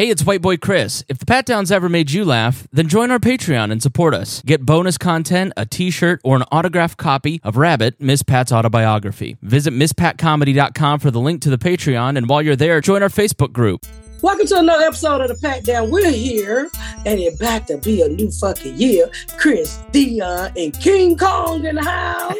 [0.00, 1.04] Hey, it's White Boy Chris.
[1.10, 4.40] If the Pat Downs ever made you laugh, then join our Patreon and support us.
[4.46, 9.36] Get bonus content, a t shirt, or an autographed copy of Rabbit, Miss Pat's autobiography.
[9.42, 13.52] Visit MissPatComedy.com for the link to the Patreon, and while you're there, join our Facebook
[13.52, 13.84] group.
[14.22, 15.90] Welcome to another episode of the Pat Down.
[15.90, 16.70] We're here,
[17.04, 19.10] and it's about to be a new fucking year.
[19.36, 22.36] Chris, Deon, and King Kong in the house.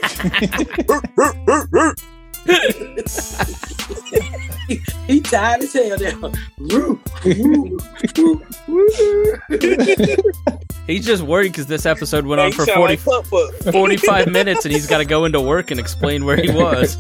[4.68, 6.32] he, he tired as hell now.
[10.86, 14.72] He's just worried because this episode went on for you 40, like 45 minutes and
[14.72, 16.96] he's got to go into work and explain where he was.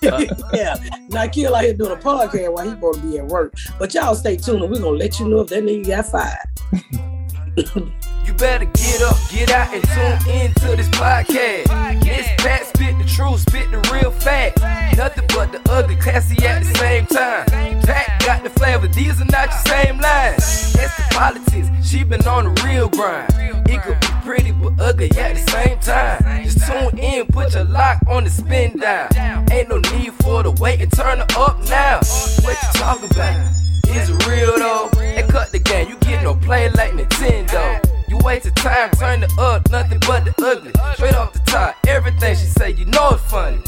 [0.00, 0.76] yeah,
[1.08, 3.54] Nike out here doing a podcast while he supposed to be at work.
[3.78, 7.12] But y'all stay tuned, and we're gonna let you know if that nigga got fired.
[7.56, 12.02] You better get up, get out, and tune in to this podcast.
[12.04, 14.60] This Pat spit the truth, spit the real fact.
[14.98, 17.46] Nothing but the ugly, classy at the same time.
[17.82, 20.74] Pat got the flavor, these are not your same lines.
[20.74, 23.32] That's the politics, she been on the real grind.
[23.70, 26.44] It could be pretty but ugly at the same time.
[26.44, 29.08] Just tune in, put your lock on the spin down.
[29.50, 32.00] Ain't no need for the wait and turn it up now.
[32.42, 33.65] What you talking about?
[33.88, 34.90] Is real though?
[35.00, 37.80] And cut the game, you get no play like Nintendo.
[38.08, 40.72] You wasted time, turn it up, nothing but the ugly.
[40.94, 43.58] Straight off the top, everything she say, you know it's funny.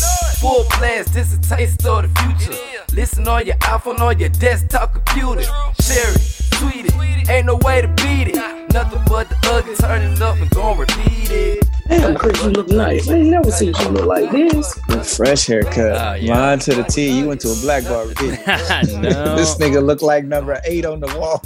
[0.41, 2.59] Full blast, this a taste of the future.
[2.95, 5.43] Listen on your iPhone, on your desktop computer.
[5.81, 8.37] Share it, tweet it, ain't no way to beat it.
[8.73, 11.78] Nothing but the ugly, turn it up and gon' repeat it.
[11.89, 13.08] Damn, Chris, you look nice.
[13.08, 15.17] I ain't never seen you look like this.
[15.17, 15.77] Fresh haircut.
[15.78, 16.39] Oh, yeah.
[16.39, 17.19] Line to the T.
[17.19, 18.39] You went to a black barber, didn't.
[19.39, 21.42] This nigga looked like number eight on the wall.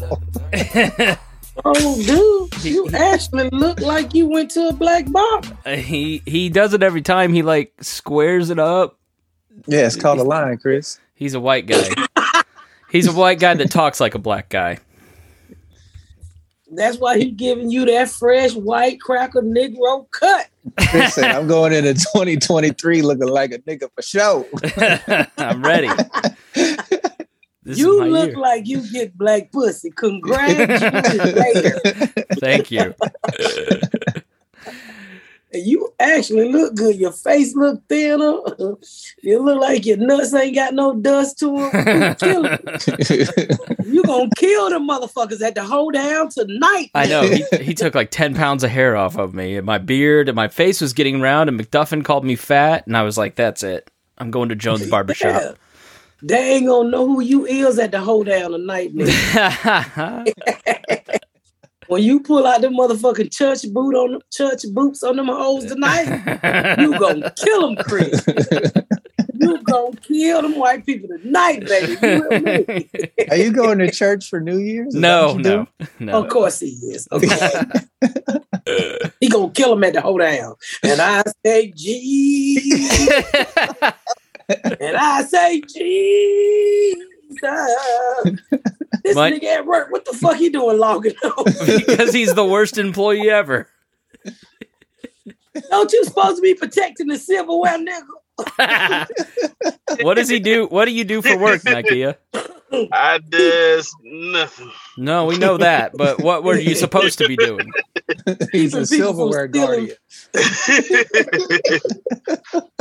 [1.67, 5.55] Oh, dude, you actually look like you went to a black barber.
[5.67, 7.35] Uh, he he does it every time.
[7.35, 8.99] He like squares it up.
[9.67, 10.99] Yeah, it's called a line, Chris.
[11.15, 11.91] He's a white guy.
[12.91, 14.79] He's a white guy that talks like a black guy.
[16.75, 20.49] That's why he giving you that fresh white cracker Negro cut.
[20.89, 24.47] Chris said, I'm going into 2023 looking like a nigga for show.
[25.39, 25.91] I'm ready.
[27.65, 28.39] This you look year.
[28.39, 29.91] like you get black pussy.
[29.91, 31.81] Congratulations.
[32.41, 32.95] Thank you.
[35.55, 36.97] you actually look good.
[36.97, 38.39] Your face look thinner.
[39.25, 42.59] You look like your nuts ain't got no dust to them.
[43.87, 46.91] You gonna kill them motherfuckers at the hold down tonight.
[46.95, 47.23] I know.
[47.23, 49.57] He, he took like 10 pounds of hair off of me.
[49.57, 52.85] And my beard and my face was getting round, and McDuffin called me fat.
[52.87, 53.89] And I was like, that's it.
[54.19, 55.41] I'm going to Jones Barbershop.
[55.41, 55.53] Yeah.
[56.23, 60.27] They ain't gonna know who you is at the hold down tonight, nigga.
[61.93, 65.67] When you pull out them motherfucking church boot on them, church boots on them hoes
[65.67, 68.25] tonight, you gonna kill them, Chris.
[69.35, 71.99] you gonna kill them white people tonight, baby.
[72.03, 73.27] You?
[73.31, 74.95] Are you going to church for New Year's?
[74.95, 75.87] Is no, no, do?
[76.07, 76.23] no.
[76.25, 77.07] Of course he is.
[77.13, 77.63] Okay.
[79.21, 80.55] he gonna kill them at the hold down.
[80.83, 83.09] And I say, Jesus.
[84.81, 87.12] and I say, Jesus.
[89.03, 91.45] This My- nigga at work, what the fuck he doing logging on?
[91.87, 93.69] because he's the worst employee ever.
[95.71, 99.07] Don't you supposed to be protecting the silverware, nigga?
[100.03, 100.67] what does he do?
[100.67, 102.17] What do you do for work, Nikia?
[102.93, 104.71] I does nothing.
[104.97, 107.71] No, we know that, but what were you supposed to be doing?
[108.53, 109.97] He's a silverware guardian.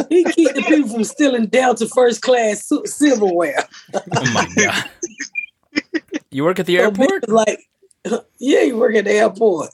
[0.09, 3.63] He keep the people from stealing Delta first class silverware.
[3.93, 4.89] Oh my god!
[6.31, 7.23] You work at the So airport?
[7.23, 7.59] bitches Like,
[8.39, 9.69] yeah, you work at the airport.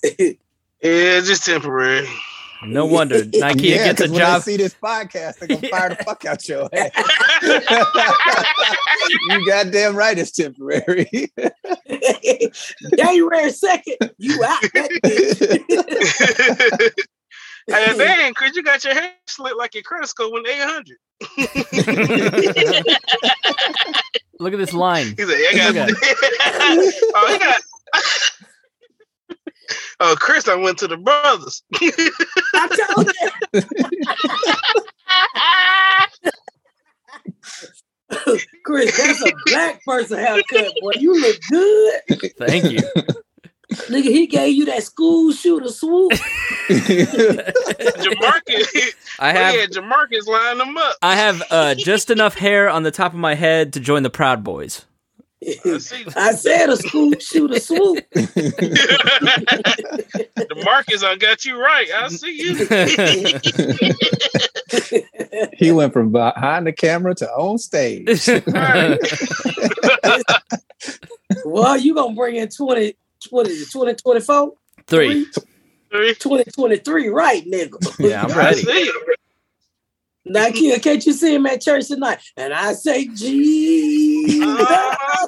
[0.81, 2.07] yeah, just temporary.
[2.63, 5.90] No wonder Nikia yeah, gets a 'cause when I see this podcast, they're gonna fire
[5.90, 6.91] the fuck out your ass.
[9.29, 11.31] you goddamn right, it's temporary.
[12.97, 14.90] January second, you out that
[17.68, 17.68] bitch.
[17.68, 20.97] hey, man, Chris, you got your hair slit like your credit score went 800.
[24.39, 25.16] Look at this line.
[25.18, 25.89] He's like, yeah, I got.
[25.89, 26.12] Look oh,
[26.75, 27.26] he got.
[30.12, 31.63] Oh, Chris, I went to the brothers.
[31.74, 33.12] I told
[33.54, 33.62] you.
[38.65, 40.92] Chris, that's a black person haircut, boy.
[40.95, 42.01] You look good.
[42.38, 42.80] Thank you.
[43.69, 46.13] Nigga, he gave you that school shooter swoop.
[46.69, 47.13] Jamarcus,
[49.19, 50.95] I oh, have yeah, Jamarcus lined them up.
[51.01, 54.10] I have uh, just enough hair on the top of my head to join the
[54.10, 54.86] Proud Boys.
[55.45, 56.06] I see.
[56.16, 58.04] I said a school shooter swoop.
[60.38, 61.88] Demarcus, I got you right.
[61.94, 62.56] I see you.
[65.57, 68.28] he went from behind the camera to on stage.
[68.48, 69.00] Right.
[71.45, 72.95] Well, you gonna bring in 20,
[73.30, 74.54] what is it, 2024?
[74.88, 75.25] Three.
[75.92, 76.13] Three.
[76.16, 77.78] 2023, right, nigga?
[78.00, 78.89] Yeah, I'm I ready.
[80.27, 80.33] See it.
[80.33, 82.19] Now, kid, can't you see him at church tonight?
[82.35, 83.47] And I say, Jesus.
[84.69, 85.27] Uh,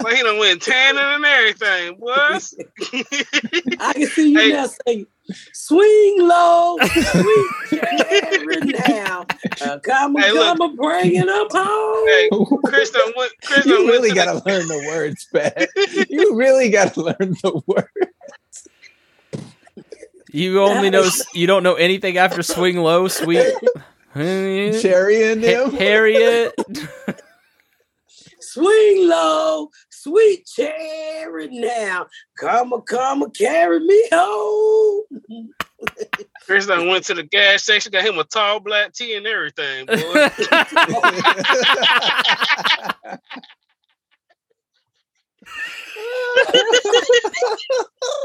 [0.00, 1.94] Like he done went tanning and everything.
[1.98, 2.42] What?
[3.80, 4.50] I can see you Hey.
[4.52, 5.06] now saying,
[5.52, 9.26] swing low, sweet cherry now.
[9.60, 10.44] Uh, come Hey, on, look.
[10.46, 12.08] come on, bringing them home.
[12.08, 12.30] hey,
[12.66, 13.32] Chris done went.
[13.44, 15.68] Chris done you really gotta learn the words, Pat.
[16.08, 18.68] You really gotta learn the words.
[20.30, 23.46] You only know you don't know anything after swing low, sweet.
[24.14, 25.72] Cherry in them.
[25.72, 26.54] Harriet.
[28.40, 32.06] Swing low, sweet cherry now.
[32.38, 35.04] Come on, come on, carry me home.
[36.46, 39.86] Chris done went to the gas station, got him a tall black tea and everything,
[39.86, 40.28] boy.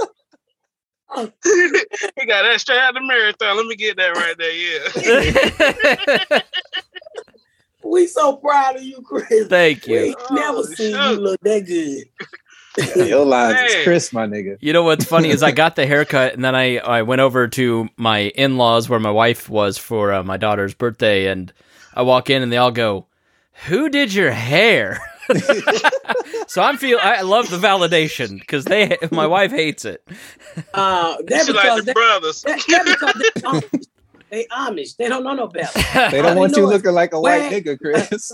[1.16, 3.58] he got that straight out the marathon.
[3.58, 4.52] Let me get that right there.
[6.32, 6.40] Yeah.
[7.86, 9.48] We so proud of you, Chris.
[9.50, 10.00] Thank We you.
[10.00, 11.18] ain't never Oh, seen shucks.
[11.18, 13.08] you look that good.
[13.08, 13.84] Your lines is Man.
[13.84, 14.58] Chris, my nigga.
[14.62, 17.48] You know what's funny is I got the haircut and then I, I went over
[17.50, 21.52] to my in laws where my wife was for uh, my daughter's birthday and
[21.94, 23.06] I walk in and they all go,
[23.68, 25.00] "Who did your hair?"
[26.48, 30.06] so I'm feel I love the validation because they my wife hates it.
[30.74, 32.42] Uh, that She like because the they, brothers.
[32.44, 33.86] that, that because they Amish.
[34.30, 34.98] They Amish.
[34.98, 35.80] They don't know no better.
[36.12, 38.32] They don't want they you know is looking like a white where- nigga, Chris.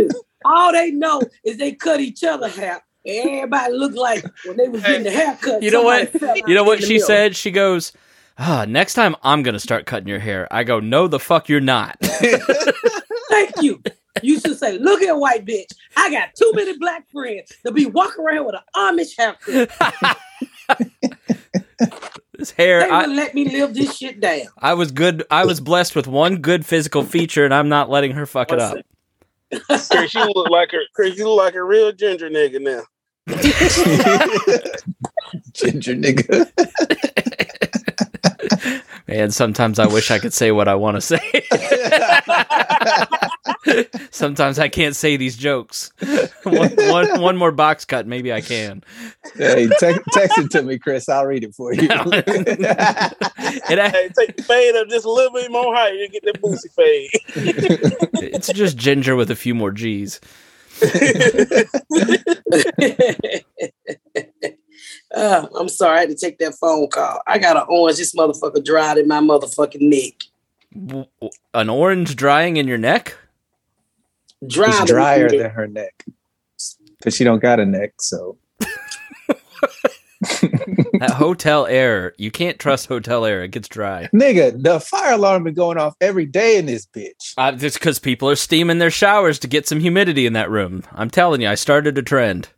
[0.44, 2.82] All they know is they cut each other hair.
[3.06, 5.62] Everybody looked like when they was getting the haircut.
[5.62, 6.10] You know what?
[6.12, 7.34] somebody fell out You know what she said?
[7.36, 7.92] She goes,
[8.38, 11.60] ah, "Next time I'm gonna start cutting your hair." I go, "No, the fuck you're
[11.60, 13.82] not." Thank you.
[14.20, 15.72] You should say, look at white bitch.
[15.96, 20.18] I got too many black friends to be walking around with an Amish haircut.
[22.34, 24.42] this hair, They I, wouldn't let me live this shit down.
[24.58, 25.24] I was good.
[25.30, 28.58] I was blessed with one good physical feature, and I'm not letting her fuck it
[28.58, 28.76] up.
[29.66, 32.82] Chris, you look like a Chris, you look like a real ginger nigga now.
[35.52, 36.50] Ginger nigga.
[39.08, 41.18] And sometimes I wish I could say what I want to say.
[44.10, 45.92] sometimes I can't say these jokes.
[46.44, 48.82] one, one, one more box cut, maybe I can.
[49.34, 51.08] hey, te- text it to me, Chris.
[51.08, 51.88] I'll read it for you.
[53.68, 55.92] It, a- Hey, take the fade up just a little bit more higher.
[55.92, 57.10] You get that boosie fade.
[58.34, 60.20] it's just ginger with a few more G's.
[65.14, 67.20] uh, I'm sorry, I had to take that phone call.
[67.26, 67.98] I got an orange.
[67.98, 70.14] This motherfucker dried in my motherfucking neck.
[70.74, 73.16] W- w- An orange drying in your neck?
[74.46, 74.82] Dried.
[74.82, 76.04] it's drier than her neck.
[76.98, 78.36] Because she don't got a neck, so
[81.00, 83.42] That hotel air, you can't trust hotel air.
[83.42, 84.08] It gets dry.
[84.14, 87.34] nigga, the fire alarm been going off every day in this bitch.
[87.36, 90.84] Uh, it's because people are steaming their showers to get some humidity in that room.
[90.92, 92.50] I'm telling you, I started a trend.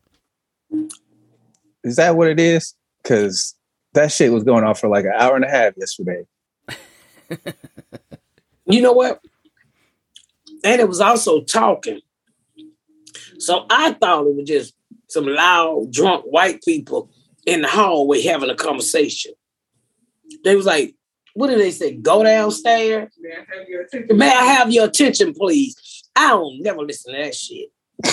[1.85, 2.75] Is that what it is?
[3.03, 3.55] Because
[3.95, 6.25] that shit was going off for like an hour and a half yesterday.
[8.67, 9.21] You know what?
[10.65, 12.01] And it was also talking.
[13.39, 14.75] So I thought it was just
[15.09, 17.11] some loud, drunk white people
[17.47, 19.33] in the hallway having a conversation.
[20.43, 20.95] They was like,
[21.35, 21.95] what did they say?
[21.97, 23.13] Go downstairs.
[23.21, 26.03] May I have your attention, I have your attention please?
[26.17, 27.69] I don't never listen to that shit.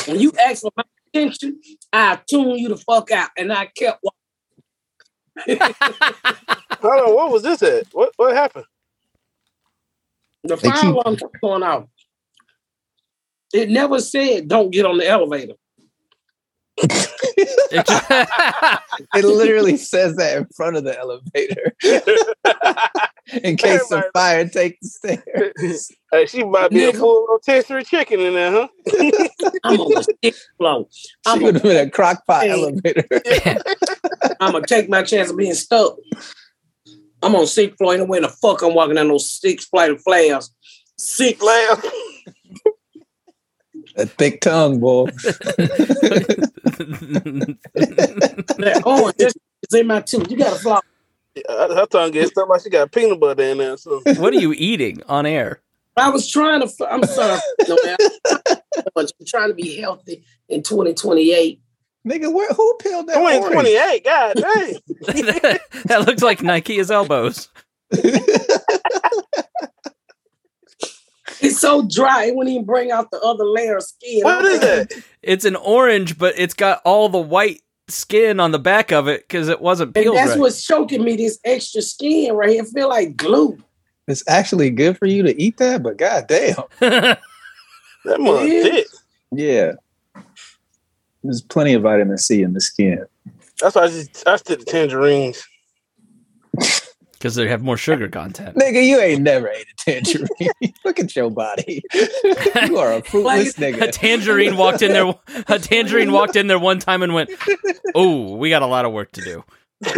[0.07, 0.83] When you ask for my
[1.13, 1.61] attention,
[1.93, 3.29] I tune you the fuck out.
[3.37, 5.57] And I kept walking.
[6.81, 7.87] Hold on, what was this at?
[7.93, 8.65] What what happened?
[10.43, 11.85] The They fire keep- alarm kept going off.
[13.53, 15.53] It never said don't get on the elevator.
[16.77, 18.11] It just-
[19.15, 21.73] It literally says that in front of the elevator.
[23.43, 25.91] in case the Everybody- fire takes the stairs.
[26.13, 26.99] Hey, she might be a Nigga.
[26.99, 28.67] full rotisserie chicken in there, huh?
[29.63, 30.89] I'm on the stick flow.
[31.25, 32.49] I'm would have gonna, been a crock pot Hey.
[32.51, 33.05] elevator.
[34.41, 35.95] I'm gonna take my chance of being stuck.
[37.23, 37.93] I'm on six floor.
[37.93, 40.51] Ain't no way in the fuck I'm walking down those six flight of flares.
[40.97, 41.77] Six Lamb.
[43.95, 45.05] A thick tongue, boy.
[48.57, 49.15] that orange.
[49.17, 49.33] This
[49.69, 50.29] is in my tooth.
[50.29, 50.79] You got a fly.
[51.47, 53.77] Her her tongue gets stuck like she got peanut butter in there.
[53.77, 55.61] So what are you eating on air?
[55.97, 56.87] I was trying to.
[56.89, 57.39] I'm sorry.
[57.67, 57.97] No, man.
[58.95, 61.61] I'm trying to be healthy in 2028.
[62.07, 64.75] Nigga, where, who peeled that 2028, god dang.
[65.85, 67.49] that looks like Nike his elbows.
[71.41, 72.25] It's so dry.
[72.25, 74.21] It wouldn't even bring out the other layer of skin.
[74.23, 75.03] What is that?
[75.21, 79.27] It's an orange, but it's got all the white skin on the back of it
[79.27, 80.39] because it wasn't And peeled that's right.
[80.39, 81.15] what's choking me.
[81.15, 83.57] This extra skin right here feel like glue.
[84.07, 87.19] It's actually good for you to eat that, but goddamn, That
[88.19, 88.63] mother Yeah.
[88.63, 88.87] thick.
[89.31, 89.71] yeah.
[91.23, 93.05] There's plenty of vitamin C in the skin.
[93.59, 95.43] That's why I just I stick to tangerines.
[97.21, 98.57] Because they have more sugar content.
[98.57, 100.27] Nigga, you ain't never ate a tangerine.
[100.85, 101.83] Look at your body.
[102.65, 103.91] you are a fruitless A nigga.
[103.91, 105.13] tangerine walked in there.
[105.47, 107.29] A tangerine walked in there one time and went,
[107.93, 109.43] "Oh, we got a lot of work to do."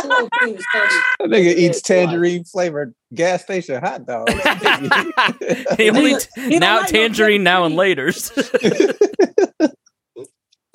[0.00, 4.32] That nigga eats tangerine flavored gas station hot dogs.
[5.76, 7.76] he only Nigga, now like no tangerine now and tangerine.
[7.76, 8.30] later's.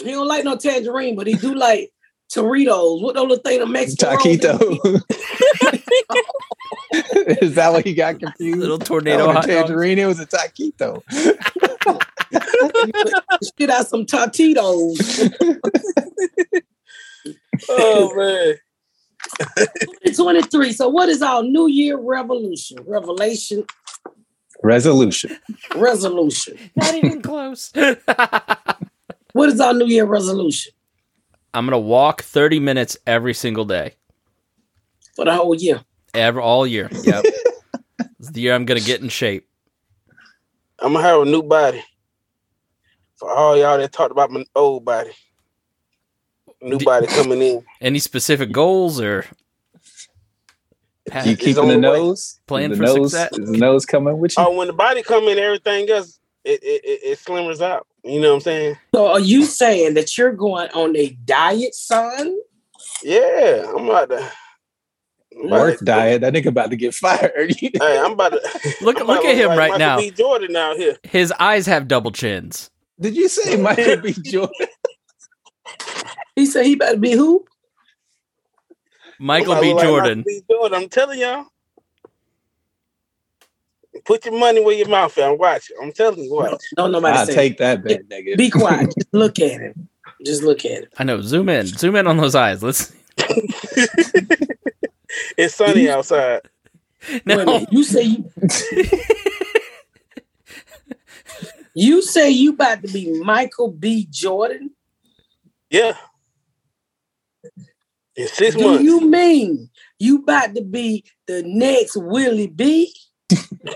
[0.04, 1.92] He don't like no tangerine, but he do like
[2.36, 3.02] Doritos.
[3.02, 5.02] What those little thing the Mexican Taquito.
[7.42, 8.60] Is that what he got confused?
[8.60, 9.68] Little tornado oh, was hot dog.
[9.68, 9.98] tangerine.
[10.00, 11.02] It was a taquito.
[13.42, 15.32] Spit out some Tatitos.
[17.70, 18.56] Oh man.
[20.14, 20.74] 23.
[20.74, 22.80] So what is our New Year revolution?
[22.86, 23.64] Revelation,
[24.62, 25.38] Resolution.
[25.76, 26.58] resolution.
[26.76, 27.72] Not even close.
[29.34, 30.74] What is our New Year resolution
[31.54, 33.94] I'm gonna walk 30 minutes every single day,
[35.16, 35.82] for the whole year?
[36.14, 36.90] ever all year.
[36.92, 37.26] Yep.
[38.20, 39.50] It's the year I'm gonna get in shape.
[40.80, 41.84] I'm gonna have a new body.
[43.18, 45.12] For all y'all that talked about my old body.
[46.62, 47.66] New D- body coming in.
[47.82, 49.26] Any specific goals or
[51.26, 52.40] You keeping on the the nose?
[52.48, 53.38] Plan the for nose, success.
[53.38, 54.44] Is the nose coming with you?
[54.44, 57.88] Oh, when the body come in, everything else it it, it, it slimmers out.
[58.04, 58.78] You know what I'm saying?
[58.94, 62.38] So are you saying that you're going on a diet, son?
[63.02, 64.32] Yeah, I'm about to.
[65.40, 66.22] I'm about Work to- diet.
[66.22, 67.56] That nigga about to get fired.
[67.60, 69.98] Hey, I'm about to Look- I'm look at him like right Michael now.
[69.98, 70.12] B.
[70.12, 70.98] Jordan out here.
[71.04, 72.70] his eyes have double chins.
[73.00, 74.14] Did you say Michael B.
[74.24, 74.68] Jordan?
[76.36, 77.46] He said he about to be who?
[79.20, 79.60] Michael B.
[79.60, 80.18] about to look like Jordan.
[80.20, 80.42] Michael B.
[80.52, 80.84] Jordan.
[80.84, 81.46] I'm telling y'all.
[84.06, 85.24] Put your money where your mouth is.
[85.24, 85.76] I'm watching.
[85.82, 86.60] I'm telling you what.
[86.76, 87.34] Don't nobody I'll say.
[87.34, 88.38] take that bet, nigga.
[88.38, 88.94] Be quiet.
[88.98, 89.90] Just look at him.
[90.26, 90.86] Just look at him.
[90.98, 91.22] I know.
[91.22, 91.66] Zoom in.
[91.68, 92.62] Zoom in on those eyes.
[92.64, 92.94] Let's.
[95.38, 96.42] It's sunny outside.
[97.10, 97.46] Wait a No.
[97.46, 97.70] minute.
[97.72, 98.32] You say you.
[101.76, 104.08] you say you about to be Michael B.
[104.10, 104.72] Jordan?
[105.70, 105.96] Yeah.
[108.16, 108.84] In six Do months.
[108.84, 109.70] you mean
[110.00, 112.94] you about to be the next Willie B?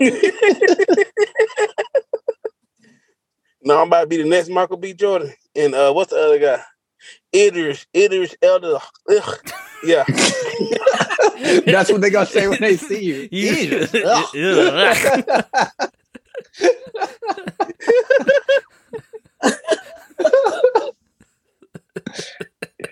[3.62, 4.92] no, I'm about to be the next Michael B.
[4.94, 5.32] Jordan.
[5.56, 6.62] And uh what's the other guy?
[7.34, 8.80] Idris, Idris Elba.
[9.10, 9.38] Ugh.
[9.84, 10.04] Yeah.
[11.66, 13.28] That's what they gonna say when they see you.
[13.32, 15.44] You- Ugh.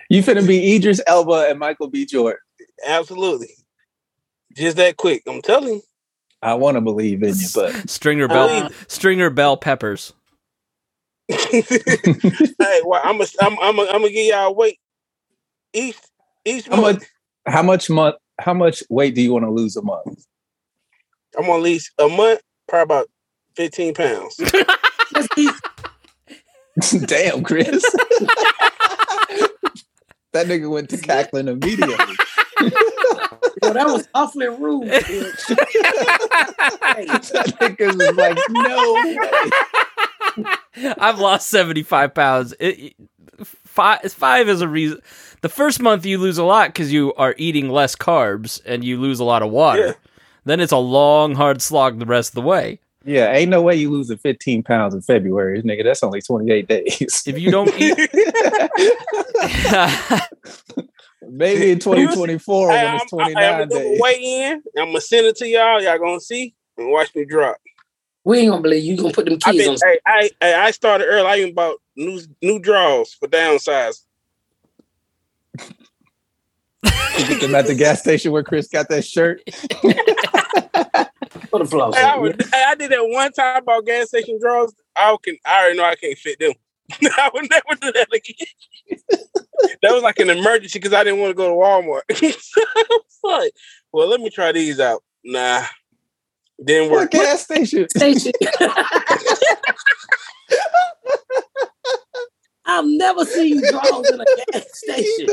[0.08, 2.06] you finna be Idris Elba and Michael B.
[2.06, 2.38] Jordan.
[2.86, 3.50] Absolutely.
[4.54, 5.22] Just that quick.
[5.26, 5.82] I'm telling you.
[6.46, 8.48] I want to believe in you, but Stringer bell.
[8.48, 10.12] Uh, Stringer bell peppers.
[11.28, 11.40] hey,
[12.84, 14.78] well, I'm gonna I'm I'm I'm gonna give y'all weight
[15.72, 15.96] each
[16.44, 17.00] each how month.
[17.00, 17.08] much?
[17.52, 18.14] How much month?
[18.38, 20.24] How much weight do you want to lose a month?
[21.36, 23.08] I'm gonna least a month, probably about
[23.56, 24.36] 15 pounds.
[27.06, 27.82] Damn, Chris.
[30.32, 32.14] that nigga went to cackling immediately.
[32.60, 34.88] Yo, that was awfully rude.
[34.88, 35.46] bitch.
[37.32, 38.92] that nigga was like, no
[40.44, 40.56] way.
[40.98, 42.54] I've lost 75 pounds.
[42.60, 42.94] It,
[43.44, 45.00] five, five is a reason.
[45.42, 49.00] The first month you lose a lot because you are eating less carbs and you
[49.00, 49.86] lose a lot of water.
[49.86, 49.92] Yeah.
[50.44, 52.78] Then it's a long, hard slog the rest of the way.
[53.04, 55.84] Yeah, ain't no way you losing 15 pounds in February, nigga.
[55.84, 57.22] That's only 28 days.
[57.26, 57.96] If you don't eat,
[61.22, 64.00] Maybe in 2024 Hey, when I'm, it's I, am 29 gonna days.
[64.00, 64.62] weigh in.
[64.78, 65.82] I'm gonna send it to y'all.
[65.82, 67.56] Y'all gonna see and watch me drop.
[68.24, 68.94] We ain't gonna believe you.
[68.94, 69.78] You gonna put them I kids been, on.
[69.84, 71.26] hey, I, I I started early.
[71.26, 74.02] I even bought new new draws for downsize.
[77.18, 79.40] You get them at the gas station where Chris got that shirt.
[81.50, 81.92] for the floor.
[81.94, 84.74] Hey, I, was, I did that one time about gas station draws.
[84.96, 86.52] I can I already know I can't fit them.
[87.02, 88.46] I would never do that again.
[89.82, 92.02] that was like an emergency because I didn't want to go to Walmart.
[93.22, 93.52] Fuck.
[93.92, 95.02] Well, let me try these out.
[95.24, 95.64] Nah,
[96.64, 97.10] didn't What work.
[97.10, 97.88] gas station?
[97.88, 98.32] station.
[102.68, 105.28] I've never seen draws in a gas station.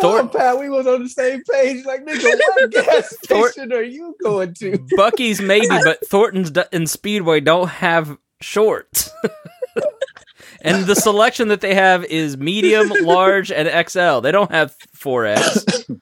[0.00, 1.84] Thor, thought, Pat, we was on the same page.
[1.84, 4.72] Like, nigga, what gas Thor- station are you going to?
[4.96, 9.10] Buc-ee's maybe, but Thornton's d- and Speedway don't have shorts.
[10.62, 14.20] and the selection that they have is medium, large, and XL.
[14.20, 15.98] They don't have 4X.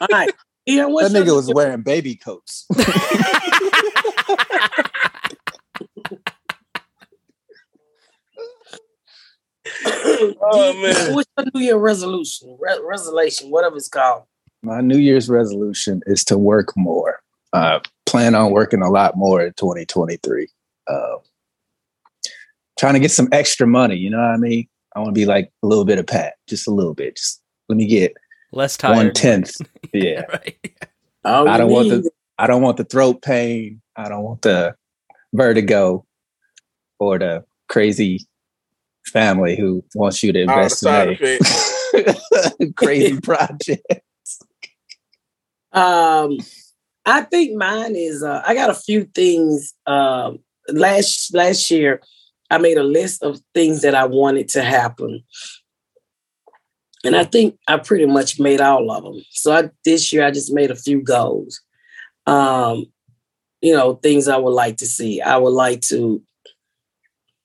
[0.00, 0.30] All right.
[0.68, 2.66] Ian, That nigga was wearing baby coats.
[9.84, 11.14] Oh, man.
[11.14, 12.56] What's your New Year resolution?
[12.60, 14.22] Re- resolution, whatever it's called.
[14.62, 17.20] My New Year's resolution is to work more.
[17.52, 20.48] Uh, plan on working a lot more in 2023.
[20.88, 21.16] Uh,
[22.78, 23.96] trying to get some extra money.
[23.96, 24.66] You know what I mean?
[24.94, 27.16] I want to be like a little bit of Pat, just a little bit.
[27.16, 28.14] Just let me get
[28.52, 28.96] Less tired.
[28.96, 29.56] one tenth.
[29.92, 30.22] Yeah.
[30.32, 30.58] right.
[31.24, 33.80] All I don't want the I don't want the throat pain.
[33.96, 34.74] I don't want the
[35.32, 36.04] vertigo
[36.98, 38.26] or the crazy
[39.06, 42.54] family who wants you to invest side in effects.
[42.60, 44.40] a crazy projects.
[45.72, 46.38] Um,
[47.04, 49.74] I think mine is uh, I got a few things.
[49.86, 52.00] Um, last last year,
[52.50, 55.22] I made a list of things that I wanted to happen,
[57.04, 59.22] and I think I pretty much made all of them.
[59.30, 61.60] So I, this year, I just made a few goals.
[62.26, 62.86] Um,
[63.60, 65.20] you know, things I would like to see.
[65.20, 66.22] I would like to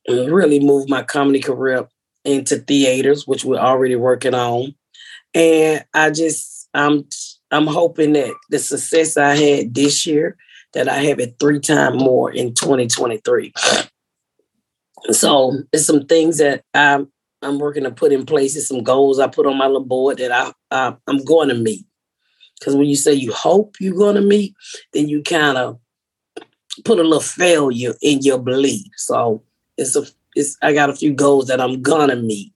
[0.08, 1.88] really move my comedy career
[2.24, 4.75] into theaters, which we're already working on,
[5.34, 7.08] and I just I'm
[7.51, 10.38] I'm hoping that the success I had this year,
[10.74, 13.53] that I have it three times more in 2023.
[15.12, 18.53] So there's some things that I'm I'm working to put in place.
[18.53, 21.55] There's some goals I put on my little board that I, I I'm going to
[21.55, 21.86] meet.
[22.60, 24.53] Because when you say you hope you're going to meet,
[24.93, 25.79] then you kind of
[26.86, 28.86] put a little failure in your belief.
[28.98, 29.43] So
[29.82, 32.54] it's a it's I got a few goals that I'm gonna meet.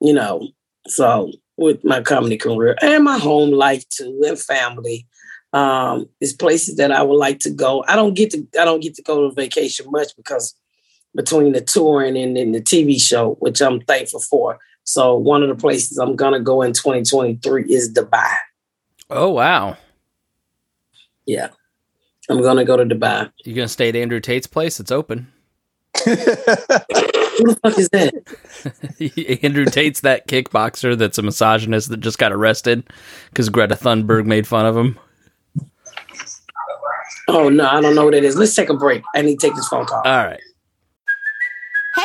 [0.00, 0.48] You know,
[0.86, 5.06] so with my comedy career and my home life too and family.
[5.52, 7.84] Um, it's places that I would like to go.
[7.88, 10.54] I don't get to I don't get to go to vacation much because
[11.14, 14.58] between the touring and, and the TV show, which I'm thankful for.
[14.84, 18.32] So one of the places I'm gonna go in 2023 is Dubai.
[19.10, 19.76] Oh, wow.
[21.24, 21.48] Yeah.
[22.28, 23.32] I'm gonna go to Dubai.
[23.44, 24.78] You're to stay at Andrew Tate's place?
[24.78, 25.32] It's open.
[26.06, 29.40] Who the fuck is that?
[29.42, 32.88] Andrew Tate's that kickboxer that's a misogynist that just got arrested
[33.30, 34.98] because Greta Thunberg made fun of him.
[37.28, 38.36] Oh no, I don't know what it is.
[38.36, 39.02] Let's take a break.
[39.14, 40.02] I need to take this phone call.
[40.04, 40.40] All right.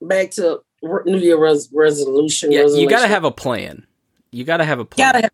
[0.00, 2.52] Back to New Year res- resolution.
[2.52, 3.86] Yeah, you got to have a plan.
[4.30, 5.14] You got to have a plan.
[5.14, 5.30] have,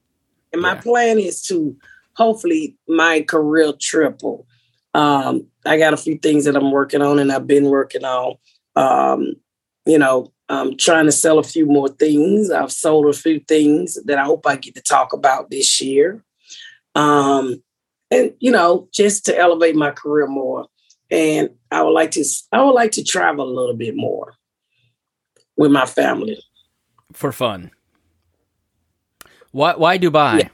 [0.53, 0.81] and my Yeah.
[0.81, 1.77] plan is to
[2.17, 4.47] hopefully my career triple.
[4.95, 8.37] Um, I got a few things that I'm working on and I've been working on.
[8.77, 9.35] Um,
[9.85, 12.51] you know, I'm trying to sell a few more things.
[12.51, 16.23] I've sold a few things that I hope I get to talk about this year.
[16.95, 17.63] Um,
[18.11, 20.67] and you know, just to elevate my career more.
[21.11, 24.35] And I would like to I would like to travel a little bit more
[25.57, 26.39] with my family.
[27.13, 27.71] for fun.
[29.53, 29.75] Why?
[29.77, 30.41] Why Dubai?
[30.41, 30.49] Yeah.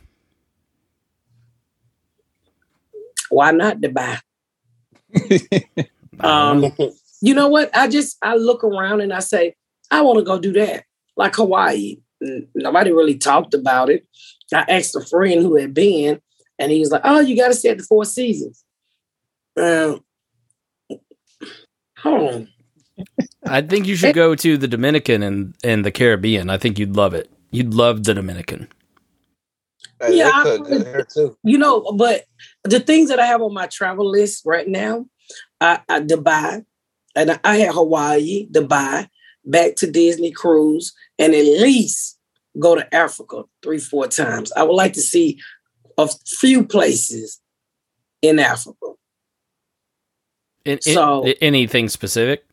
[3.31, 4.21] Why not Dubai?
[6.23, 6.71] Um,
[7.23, 7.75] you know what?
[7.75, 9.55] I just I look around and I say,
[9.91, 10.85] I want to go do that.
[11.17, 11.97] Like Hawaii.
[12.55, 14.07] Nobody really talked about it.
[14.53, 16.21] I asked a friend who had been,
[16.59, 18.63] and he was like, "Oh, you got to stay at the Four Seasons."
[19.57, 20.05] Um,
[21.97, 22.49] hold on.
[23.47, 26.51] I think you should go to the Dominican and and the Caribbean.
[26.51, 27.31] I think you'd love it.
[27.51, 28.69] You'd love the Dominican.
[30.01, 31.37] Hey, Yeah, they I could heard- there too.
[31.43, 32.25] You know, but
[32.65, 35.07] the things that I have on my travel list right now,
[35.61, 36.65] I, I Dubai,
[37.17, 39.09] and I, I had Hawaii, Dubai,
[39.45, 42.19] back to Disney cruise, and at least
[42.59, 44.53] go to Africa three, four times.
[44.53, 45.39] I would like to see
[45.99, 46.09] a
[46.39, 47.41] few places
[48.23, 48.77] in Africa.
[50.65, 52.45] In, in- So- anything specific?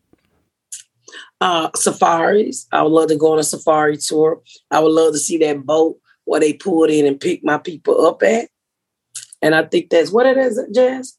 [1.40, 2.66] Uh, safaris.
[2.72, 4.42] I would love to go on a safari tour.
[4.70, 8.06] I would love to see that boat where they pulled in and picked my people
[8.06, 8.48] up at.
[9.40, 11.16] And I think that's what it is, Jazz.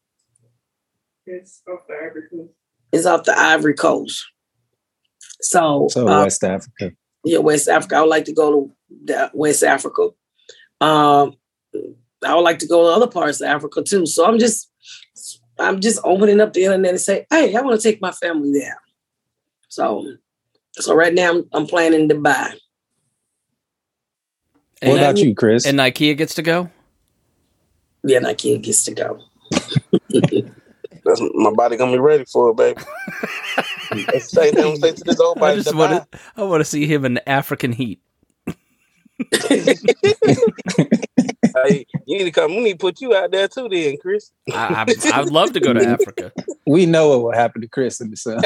[1.25, 2.53] It's off the Ivory Coast.
[2.91, 4.25] It's off the Ivory Coast.
[5.41, 6.91] So, So uh, West Africa.
[7.23, 7.95] yeah, West Africa.
[7.95, 8.71] I would like to go to
[9.05, 10.09] the West Africa.
[10.81, 11.35] Um,
[12.25, 14.05] I would like to go to other parts of Africa too.
[14.05, 14.69] So I'm just,
[15.57, 18.51] I'm just opening up the internet and say, hey, I want to take my family
[18.51, 18.77] there.
[19.69, 20.05] So,
[20.73, 22.53] so right now I'm, I'm planning Dubai.
[24.81, 25.65] What And, about you, Chris?
[25.65, 26.69] and Ikea gets to go.
[28.03, 29.19] Yeah, my kid gets to go.
[30.09, 32.81] That's, my body gonna be ready for it, baby.
[34.19, 36.19] Say, say to this old I just want to.
[36.37, 38.01] I want to see him in African heat.
[41.65, 42.55] hey, you need to come.
[42.55, 44.31] We need to put you out there too, then, Chris.
[44.51, 46.31] I, I, I would love to go to Africa.
[46.67, 48.37] we know what will happen to Chris and the son.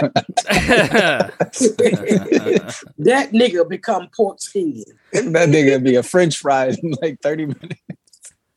[2.98, 4.84] that nigga become pork skin.
[5.12, 7.82] that nigga be a French fry in like 30 minutes.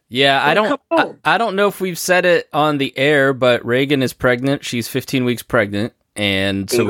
[0.09, 0.81] yeah, I don't.
[0.91, 1.15] I.
[1.25, 4.65] I don't know if we've said it on the air, but Reagan is pregnant.
[4.65, 6.87] She's 15 weeks pregnant, and so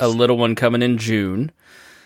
[0.00, 1.50] a little one coming in June.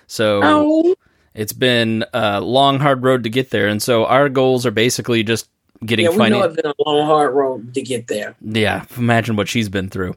[0.06, 0.94] So Oh,
[1.38, 5.22] it's been a long, hard road to get there, and so our goals are basically
[5.22, 5.48] just
[5.86, 8.34] getting yeah, we know it's been a long, hard road to get there.
[8.40, 10.16] Yeah, imagine what she's been through.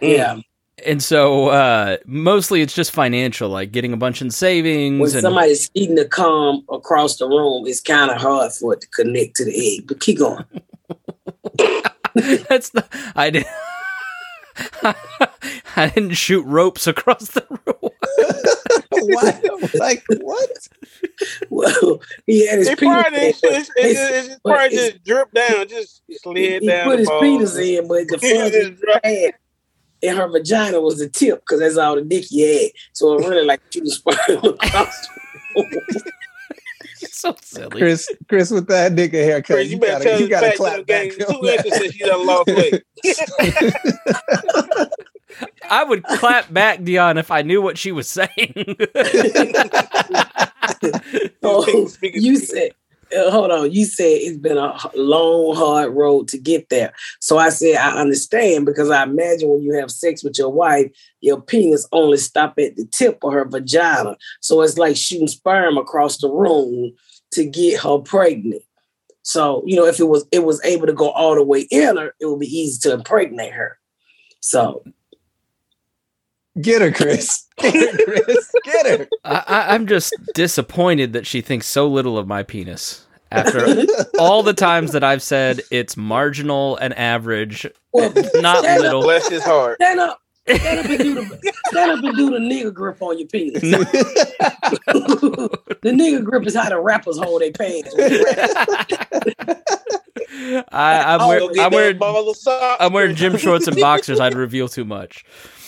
[0.00, 0.38] Yeah,
[0.86, 5.20] And so uh mostly it's just financial, like getting a bunch in savings when and
[5.20, 9.36] somebody's eating the cum across the room, it's kind of hard for it to connect
[9.36, 9.88] to the egg.
[9.88, 10.44] But keep going.
[12.48, 13.46] that's the I did
[15.76, 17.90] I didn't shoot ropes across the room.
[19.06, 19.74] What?
[19.74, 20.50] like, what?
[21.50, 22.94] Well, he had his It penis.
[23.02, 26.84] probably, it's, it's, it's, it's, it's probably just dripped down, just he slid he down.
[26.84, 27.22] put the his balls.
[27.22, 29.34] penis in, but the front Just drop- had
[30.02, 32.70] and her vagina was the tip because that's all the dick he had.
[32.94, 35.08] So it really like shooting sperm across.
[35.54, 36.02] the room.
[37.02, 37.68] so silly.
[37.78, 39.44] Chris, Chris with that nigga haircut.
[39.56, 41.10] Chris, you, you, better gotta, tell you his gotta clap you back.
[41.10, 41.80] two inches that.
[41.82, 42.82] since you done lost weight.
[45.70, 48.76] I would clap back, Deon, if I knew what she was saying.
[51.42, 52.72] Oh, you said,
[53.12, 53.72] hold on.
[53.72, 56.92] You said it's been a long, hard road to get there.
[57.20, 60.90] So I said I understand because I imagine when you have sex with your wife,
[61.20, 64.16] your penis only stop at the tip of her vagina.
[64.40, 66.92] So it's like shooting sperm across the room
[67.32, 68.62] to get her pregnant.
[69.22, 71.96] So you know, if it was it was able to go all the way in
[71.96, 73.78] her, it would be easy to impregnate her.
[74.40, 74.82] So
[76.60, 77.46] Get her, Chris.
[77.58, 78.52] Get her, Chris.
[78.64, 79.08] Get her.
[79.24, 83.06] I, I, I'm just disappointed that she thinks so little of my penis.
[83.32, 83.84] After
[84.18, 89.02] all the times that I've said it's marginal and average, well, not stand little.
[89.02, 89.76] Bless his heart.
[89.80, 90.20] Stand up.
[90.48, 93.62] Stand up and do the stand up and do the nigga grip on your penis.
[93.62, 93.78] No.
[93.84, 97.94] the nigga grip is how the rappers hold their pants.
[100.72, 102.34] I, I'm, Oh, wear, I'm wearing ball.
[102.80, 104.18] I'm wearing gym shorts and boxers.
[104.18, 105.24] I'd reveal too much.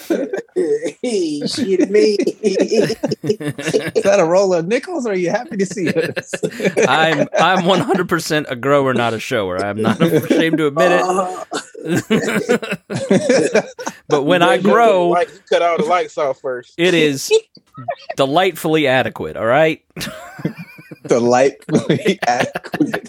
[1.03, 2.15] hey, shit me.
[2.15, 2.97] Is
[4.03, 6.33] that a roll of nickels or are you happy to see us?
[6.89, 9.65] I'm I'm 100% a grower, not a shower.
[9.65, 11.03] I'm not ashamed to admit it.
[14.09, 16.75] but when I grow, the light- you cut all the lights off first.
[16.77, 17.31] it is
[18.17, 19.37] delightfully adequate.
[19.37, 19.85] All right.
[21.07, 23.09] Delightfully adequate.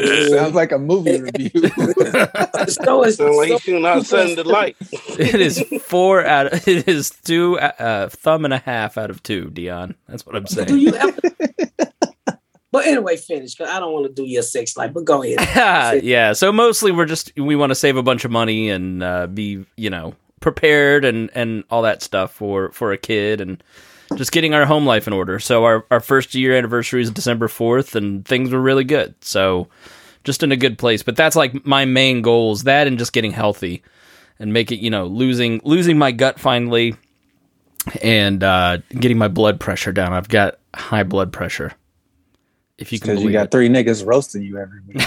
[0.00, 1.50] Sounds like a movie review.
[1.52, 4.76] so it's Sound like so, he's shooting out sudden delight.
[5.18, 6.52] It is four out.
[6.52, 9.50] Of, it is two uh, thumb and a half out of two.
[9.50, 10.78] Deon, that's what I'm do saying.
[10.78, 11.18] you ever
[12.72, 14.94] But anyway, finish because I don't want to do your sex life.
[14.94, 16.02] But go ahead.
[16.04, 16.32] yeah.
[16.32, 19.64] So mostly we're just we want to save a bunch of money and uh, be
[19.76, 23.62] you know prepared and and all that stuff for for a kid and
[24.16, 25.38] just getting our home life in order.
[25.38, 29.14] So our our first year anniversary is December fourth, and things were really good.
[29.20, 29.68] So
[30.24, 31.02] just in a good place.
[31.02, 32.64] But that's like my main goals.
[32.64, 33.82] That and just getting healthy
[34.38, 36.94] and make it you know losing losing my gut finally
[38.02, 40.12] and uh, getting my blood pressure down.
[40.12, 41.72] I've got high blood pressure.
[42.78, 43.50] If you can Because you got it.
[43.50, 44.96] three niggas roasting you every week.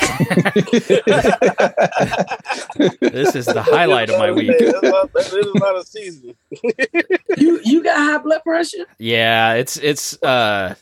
[3.02, 4.52] This is the highlight of my week.
[4.60, 6.36] That's not- That is not a season.
[7.38, 8.86] You you got high blood pressure?
[8.98, 10.76] Yeah, it's it's uh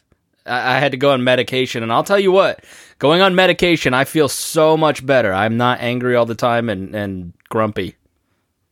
[0.45, 2.63] I, I had to go on medication and I'll tell you what,
[2.99, 5.33] going on medication I feel so much better.
[5.33, 7.95] I'm not angry all the time and and grumpy.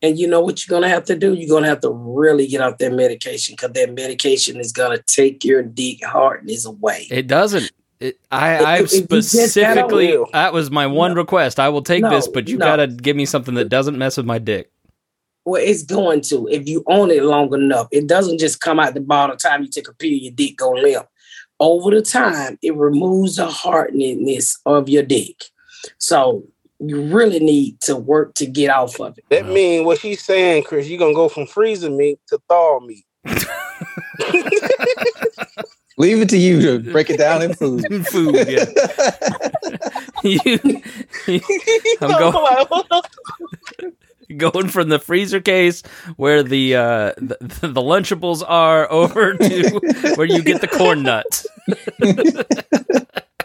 [0.04, 1.34] And you know what you're gonna have to do?
[1.34, 5.44] You're gonna have to really get off that medication because that medication is gonna take
[5.44, 7.08] your dick hardness away.
[7.10, 7.72] It doesn't
[8.02, 10.28] it, I I If- if you just gotta specifically will.
[10.34, 11.60] that was my one request.
[11.60, 12.66] I will take No, this, but you no.
[12.66, 14.72] got to give me something that doesn't mess with my dick.
[15.46, 17.88] Well, it's going to if you own it long enough.
[17.92, 20.72] It doesn't just come out the bottom time you take a pill, your dick go
[20.72, 21.08] limp.
[21.60, 25.44] Over the time, it removes the hardness of your dick.
[26.00, 26.44] So
[26.80, 29.26] you really need to work to get off of it.
[29.30, 30.88] That mean what she's saying, Chris.
[30.88, 33.06] You're gonna go from freezing meat to thaw meat.
[36.02, 37.86] Leave it to you to break it down in food.
[38.08, 38.66] Food, yeah.
[40.24, 40.82] You-
[42.02, 43.02] I'm going,
[44.38, 45.82] going from the freezer case
[46.18, 49.80] where the, uh, the the Lunchables are over to
[50.16, 51.46] where you get the corn nuts.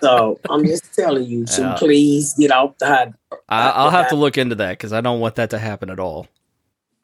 [0.03, 1.75] So I'm just telling you to Yeah.
[1.79, 3.13] please get off the hot.
[3.49, 5.99] I, I'll have to look into that because I don't want that to happen at
[5.99, 6.27] all.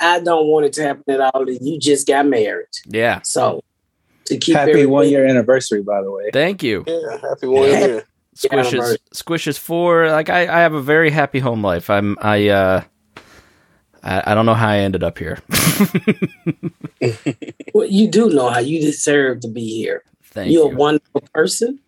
[0.00, 1.48] I don't want it to happen at all.
[1.48, 3.20] You just got married, Yeah.
[3.22, 3.62] so
[4.26, 6.30] to keep Happy everything- one year anniversary, by the way.
[6.32, 6.84] Thank you.
[6.86, 8.04] Yeah, happy one year.
[8.36, 8.98] Squishes anniversary.
[9.14, 10.08] squishes four.
[10.10, 11.90] Like I, I have a very happy home life.
[11.90, 12.82] I'm I uh
[14.02, 15.38] I, I don't know how I ended up here.
[17.74, 20.02] Well, you do know how you deserve to be here.
[20.24, 20.72] Thank You're you.
[20.72, 21.78] a wonderful person,